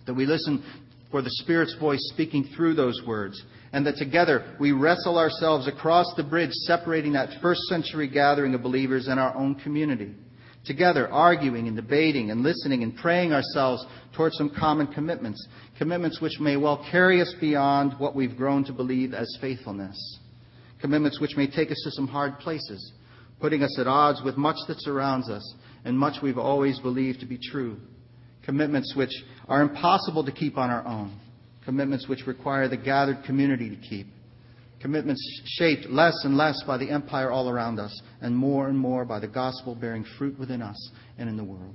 that 0.05 0.15
we 0.15 0.27
listen 0.27 0.65
for 1.13 1.23
the 1.23 1.31
Spirit's 1.31 1.77
voice 1.79 2.01
speaking 2.13 2.51
through 2.57 2.75
those 2.75 3.01
words, 3.07 3.41
and 3.73 3.87
that 3.87 3.97
together 3.97 4.57
we 4.59 4.73
wrestle 4.73 5.17
ourselves 5.17 5.69
across 5.69 6.13
the 6.17 6.25
bridge 6.25 6.51
separating 6.51 7.13
that 7.13 7.41
first 7.41 7.61
century 7.69 8.09
gathering 8.09 8.55
of 8.55 8.65
believers 8.65 9.07
and 9.07 9.21
our 9.21 9.35
own 9.37 9.55
community. 9.55 10.13
Together, 10.65 11.09
arguing 11.09 11.67
and 11.67 11.77
debating 11.77 12.31
and 12.31 12.43
listening 12.43 12.83
and 12.83 12.95
praying 12.97 13.33
ourselves 13.33 13.85
towards 14.15 14.37
some 14.37 14.51
common 14.51 14.87
commitments, 14.89 15.47
commitments 15.79 16.21
which 16.21 16.39
may 16.41 16.57
well 16.57 16.85
carry 16.91 17.23
us 17.23 17.35
beyond 17.41 17.95
what 17.99 18.15
we've 18.15 18.37
grown 18.37 18.65
to 18.65 18.73
believe 18.73 19.15
as 19.15 19.39
faithfulness, 19.41 20.19
commitments 20.81 21.21
which 21.21 21.37
may 21.37 21.47
take 21.47 21.71
us 21.71 21.81
to 21.85 21.91
some 21.93 22.07
hard 22.09 22.39
places, 22.41 22.93
putting 23.41 23.63
us 23.63 23.79
at 23.79 23.87
odds 23.87 24.21
with 24.23 24.37
much 24.37 24.57
that 24.67 24.81
surrounds 24.81 25.31
us 25.31 25.55
and 25.85 25.99
much 25.99 26.23
we've 26.23 26.39
always 26.39 26.79
believed 26.81 27.21
to 27.21 27.27
be 27.27 27.39
true, 27.39 27.79
commitments 28.45 28.95
which 28.97 29.13
are 29.49 29.63
impossible 29.63 30.25
to 30.25 30.33
keep 30.33 30.59
on 30.59 30.71
our 30.71 30.87
own 30.87 31.19
commitments 31.65 32.09
which 32.09 32.27
require 32.27 32.67
the 32.67 32.79
gathered 32.79 33.23
community 33.25 33.69
to 33.69 33.77
keep, 33.77 34.07
commitments 34.81 35.21
shaped 35.45 35.87
less 35.87 36.15
and 36.25 36.37
less 36.37 36.63
by 36.67 36.77
the 36.77 36.91
empire 36.91 37.31
all 37.31 37.49
around 37.49 37.79
us, 37.79 38.01
and 38.21 38.37
more 38.37 38.69
and 38.69 38.79
more 38.79 39.05
by 39.05 39.19
the 39.19 39.29
gospel 39.29 39.75
bearing 39.75 40.05
fruit 40.19 40.39
within 40.39 40.63
us 40.63 40.91
and 41.19 41.29
in 41.29 41.37
the 41.37 41.45
world. 41.45 41.75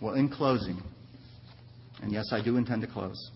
Well, 0.00 0.14
in 0.14 0.28
closing, 0.28 0.82
and 2.02 2.12
yes, 2.12 2.26
I 2.32 2.42
do 2.42 2.56
intend 2.56 2.82
to 2.82 2.88
close, 2.88 3.30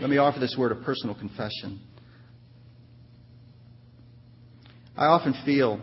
let 0.00 0.08
me 0.08 0.16
offer 0.16 0.38
this 0.38 0.56
word 0.58 0.72
of 0.72 0.82
personal 0.82 1.14
confession. 1.14 1.80
I 4.96 5.06
often 5.06 5.34
feel 5.44 5.80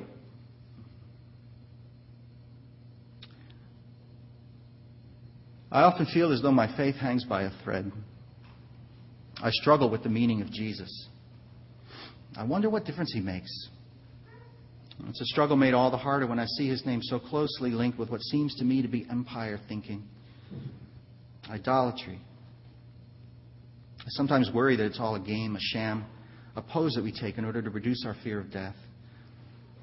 I 5.71 5.81
often 5.81 6.05
feel 6.07 6.31
as 6.31 6.41
though 6.41 6.51
my 6.51 6.75
faith 6.77 6.95
hangs 6.95 7.25
by 7.25 7.43
a 7.43 7.51
thread. 7.63 7.91
I 9.41 9.51
struggle 9.51 9.89
with 9.89 10.03
the 10.03 10.09
meaning 10.09 10.41
of 10.41 10.51
Jesus. 10.51 11.07
I 12.35 12.43
wonder 12.43 12.69
what 12.69 12.85
difference 12.85 13.13
he 13.13 13.19
makes. 13.19 13.69
It's 15.07 15.21
a 15.21 15.25
struggle 15.25 15.55
made 15.55 15.73
all 15.73 15.91
the 15.91 15.97
harder 15.97 16.25
when 16.25 16.39
I 16.39 16.45
see 16.45 16.67
his 16.67 16.85
name 16.85 17.01
so 17.03 17.19
closely 17.19 17.69
linked 17.71 17.99
with 17.99 18.09
what 18.09 18.21
seems 18.21 18.55
to 18.55 18.65
me 18.65 18.81
to 18.81 18.87
be 18.87 19.05
empire 19.09 19.59
thinking, 19.67 20.03
idolatry. 21.49 22.19
I 23.99 24.09
sometimes 24.09 24.49
worry 24.51 24.75
that 24.75 24.85
it's 24.85 24.99
all 24.99 25.15
a 25.15 25.19
game, 25.19 25.55
a 25.55 25.59
sham, 25.59 26.05
a 26.55 26.61
pose 26.61 26.93
that 26.93 27.03
we 27.03 27.11
take 27.11 27.37
in 27.37 27.45
order 27.45 27.61
to 27.61 27.69
reduce 27.69 28.05
our 28.05 28.15
fear 28.23 28.39
of 28.39 28.51
death. 28.51 28.75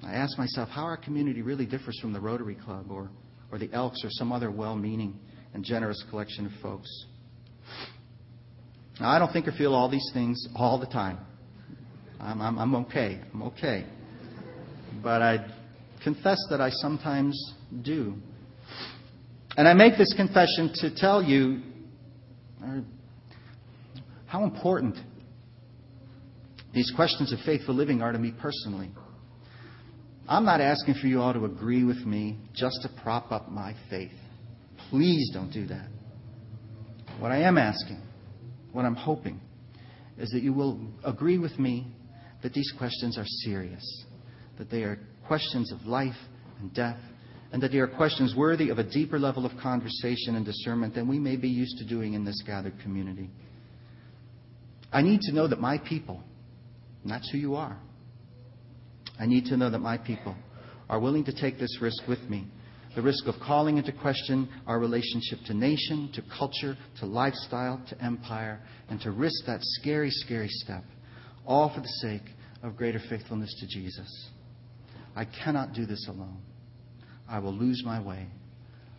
I 0.03 0.15
ask 0.15 0.37
myself 0.37 0.69
how 0.69 0.83
our 0.83 0.97
community 0.97 1.43
really 1.43 1.67
differs 1.67 1.99
from 2.01 2.13
the 2.13 2.21
Rotary 2.21 2.57
Club 2.57 2.91
or, 2.91 3.11
or 3.53 3.59
the 3.59 3.73
Elks 3.73 4.05
or 4.05 4.09
some 4.11 4.33
other 4.33 4.51
well 4.51 4.77
meaning 4.77 5.19
and 5.55 5.65
generous 5.65 6.05
collection 6.11 6.47
of 6.47 6.53
folks. 6.61 6.89
Now, 9.01 9.11
I 9.11 9.19
don't 9.19 9.33
think 9.33 9.49
or 9.49 9.53
feel 9.53 9.75
all 9.75 9.89
these 9.89 10.09
things 10.13 10.47
all 10.55 10.79
the 10.79 10.87
time. 10.87 11.19
I'm, 12.21 12.41
I'm, 12.41 12.59
I'm 12.59 12.75
okay. 12.87 13.21
I'm 13.33 13.43
okay. 13.43 13.85
But 15.03 15.21
I 15.21 15.47
confess 16.03 16.39
that 16.51 16.61
I 16.61 16.71
sometimes 16.71 17.55
do. 17.83 18.15
And 19.57 19.69
I 19.69 19.75
make 19.75 19.99
this 19.99 20.13
confession 20.17 20.73
to 20.77 20.95
tell 20.95 21.23
you 21.23 21.61
uh, 22.65 22.81
how 24.27 24.45
important 24.45 24.97
these 26.73 26.93
questions 26.95 27.33
of 27.33 27.39
faithful 27.47 27.75
living 27.75 28.03
are 28.03 28.13
to 28.13 28.19
me 28.19 28.33
personally. 28.41 28.91
I'm 30.29 30.45
not 30.45 30.61
asking 30.61 30.95
for 30.95 31.07
you 31.07 31.21
all 31.21 31.33
to 31.33 31.45
agree 31.45 31.85
with 31.85 31.99
me 31.99 32.39
just 32.55 32.79
to 32.83 32.91
prop 33.03 33.31
up 33.31 33.51
my 33.51 33.75
faith. 33.91 34.13
Please 34.91 35.31
don't 35.33 35.53
do 35.53 35.67
that. 35.67 35.89
What 37.19 37.31
I 37.31 37.43
am 37.43 37.59
asking, 37.59 38.01
what 38.75 38.85
I'm 38.85 38.97
hoping, 38.97 39.41
is 40.19 40.31
that 40.31 40.43
you 40.43 40.53
will 40.53 40.79
agree 41.05 41.39
with 41.39 41.59
me 41.59 41.87
that 42.43 42.53
these 42.53 42.73
questions 42.77 43.17
are 43.17 43.25
serious, 43.45 44.05
that 44.59 44.71
they 44.71 44.83
are 44.83 44.99
questions 45.27 45.73
of 45.73 45.87
life 45.87 46.17
and 46.61 46.75
death, 46.75 46.99
and 47.53 47.63
that 47.63 47.71
they 47.71 47.79
are 47.79 47.87
questions 47.87 48.35
worthy 48.37 48.71
of 48.71 48.79
a 48.79 48.85
deeper 48.85 49.19
level 49.19 49.47
of 49.47 49.53
conversation 49.63 50.35
and 50.35 50.45
discernment 50.45 50.95
than 50.95 51.09
we 51.09 51.19
may 51.19 51.37
be 51.37 51.49
used 51.49 51.79
to 51.79 51.87
doing 51.87 52.15
in 52.15 52.25
this 52.25 52.43
gathered 52.45 52.75
community. 52.83 53.31
I 54.93 55.03
need 55.03 55.21
to 55.23 55.33
know 55.33 55.49
that 55.49 55.61
my 55.61 55.79
people, 55.79 56.23
and 57.03 57.13
that's 57.13 57.31
who 57.31 57.39
you 57.39 57.55
are, 57.55 57.79
I 59.19 59.27
need 59.27 59.47
to 59.47 59.57
know 59.57 59.71
that 59.71 59.79
my 59.79 59.99
people 59.99 60.35
are 60.89 60.99
willing 60.99 61.25
to 61.25 61.41
take 61.41 61.59
this 61.59 61.79
risk 61.81 62.07
with 62.09 62.21
me 62.29 62.47
the 62.95 63.03
risk 63.03 63.27
of 63.27 63.35
calling 63.45 63.79
into 63.79 63.93
question 63.93 64.49
our 64.67 64.79
relationship 64.79 65.39
to 65.47 65.55
nation, 65.55 66.11
to 66.15 66.23
culture, 66.37 66.77
to 67.01 67.07
lifestyle, 67.07 67.83
to 67.89 68.05
empire, 68.05 68.61
and 68.89 69.01
to 69.01 69.11
risk 69.11 69.47
that 69.47 69.61
scary, 69.63 70.11
scary 70.11 70.49
step, 70.49 70.85
all 71.47 71.73
for 71.75 71.81
the 71.81 71.89
sake 72.03 72.35
of 72.63 72.77
greater 72.77 73.01
faithfulness 73.11 73.55
to 73.61 73.67
Jesus. 73.67 74.29
I 75.17 75.25
cannot 75.25 75.75
do 75.75 75.87
this 75.87 76.07
alone. 76.09 76.41
I 77.29 77.39
will 77.39 77.55
lose 77.55 77.83
my 77.85 78.01
way. 78.01 78.27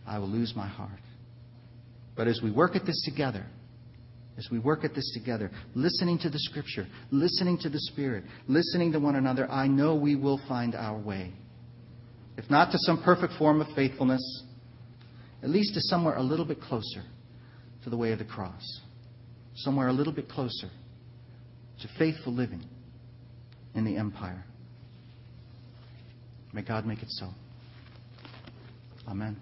I 0.06 0.18
will 0.18 0.28
lose 0.28 0.54
my 0.54 0.66
heart. 0.66 0.90
But 2.16 2.28
as 2.28 2.40
we 2.42 2.50
work 2.50 2.76
at 2.76 2.86
this 2.86 3.02
together, 3.04 3.44
as 4.38 4.48
we 4.50 4.58
work 4.58 4.84
at 4.84 4.94
this 4.94 5.10
together, 5.14 5.50
listening 5.74 6.18
to 6.18 6.30
the 6.30 6.38
Scripture, 6.38 6.86
listening 7.10 7.58
to 7.58 7.70
the 7.70 7.80
Spirit, 7.80 8.24
listening 8.48 8.92
to 8.92 9.00
one 9.00 9.16
another, 9.16 9.50
I 9.50 9.66
know 9.66 9.94
we 9.94 10.16
will 10.16 10.40
find 10.48 10.74
our 10.74 10.98
way 10.98 11.32
if 12.36 12.50
not 12.50 12.70
to 12.72 12.78
some 12.80 13.02
perfect 13.02 13.34
form 13.38 13.60
of 13.60 13.68
faithfulness, 13.74 14.42
at 15.42 15.48
least 15.48 15.74
to 15.74 15.80
somewhere 15.80 16.16
a 16.16 16.22
little 16.22 16.44
bit 16.44 16.60
closer 16.60 17.02
to 17.84 17.90
the 17.90 17.96
way 17.96 18.12
of 18.12 18.18
the 18.18 18.24
cross, 18.24 18.80
somewhere 19.54 19.88
a 19.88 19.92
little 19.92 20.12
bit 20.12 20.28
closer 20.28 20.70
to 21.80 21.88
faithful 21.98 22.32
living 22.32 22.64
in 23.74 23.84
the 23.84 23.96
empire. 23.96 24.44
May 26.52 26.62
God 26.62 26.86
make 26.86 27.02
it 27.02 27.10
so. 27.10 27.28
Amen. 29.06 29.36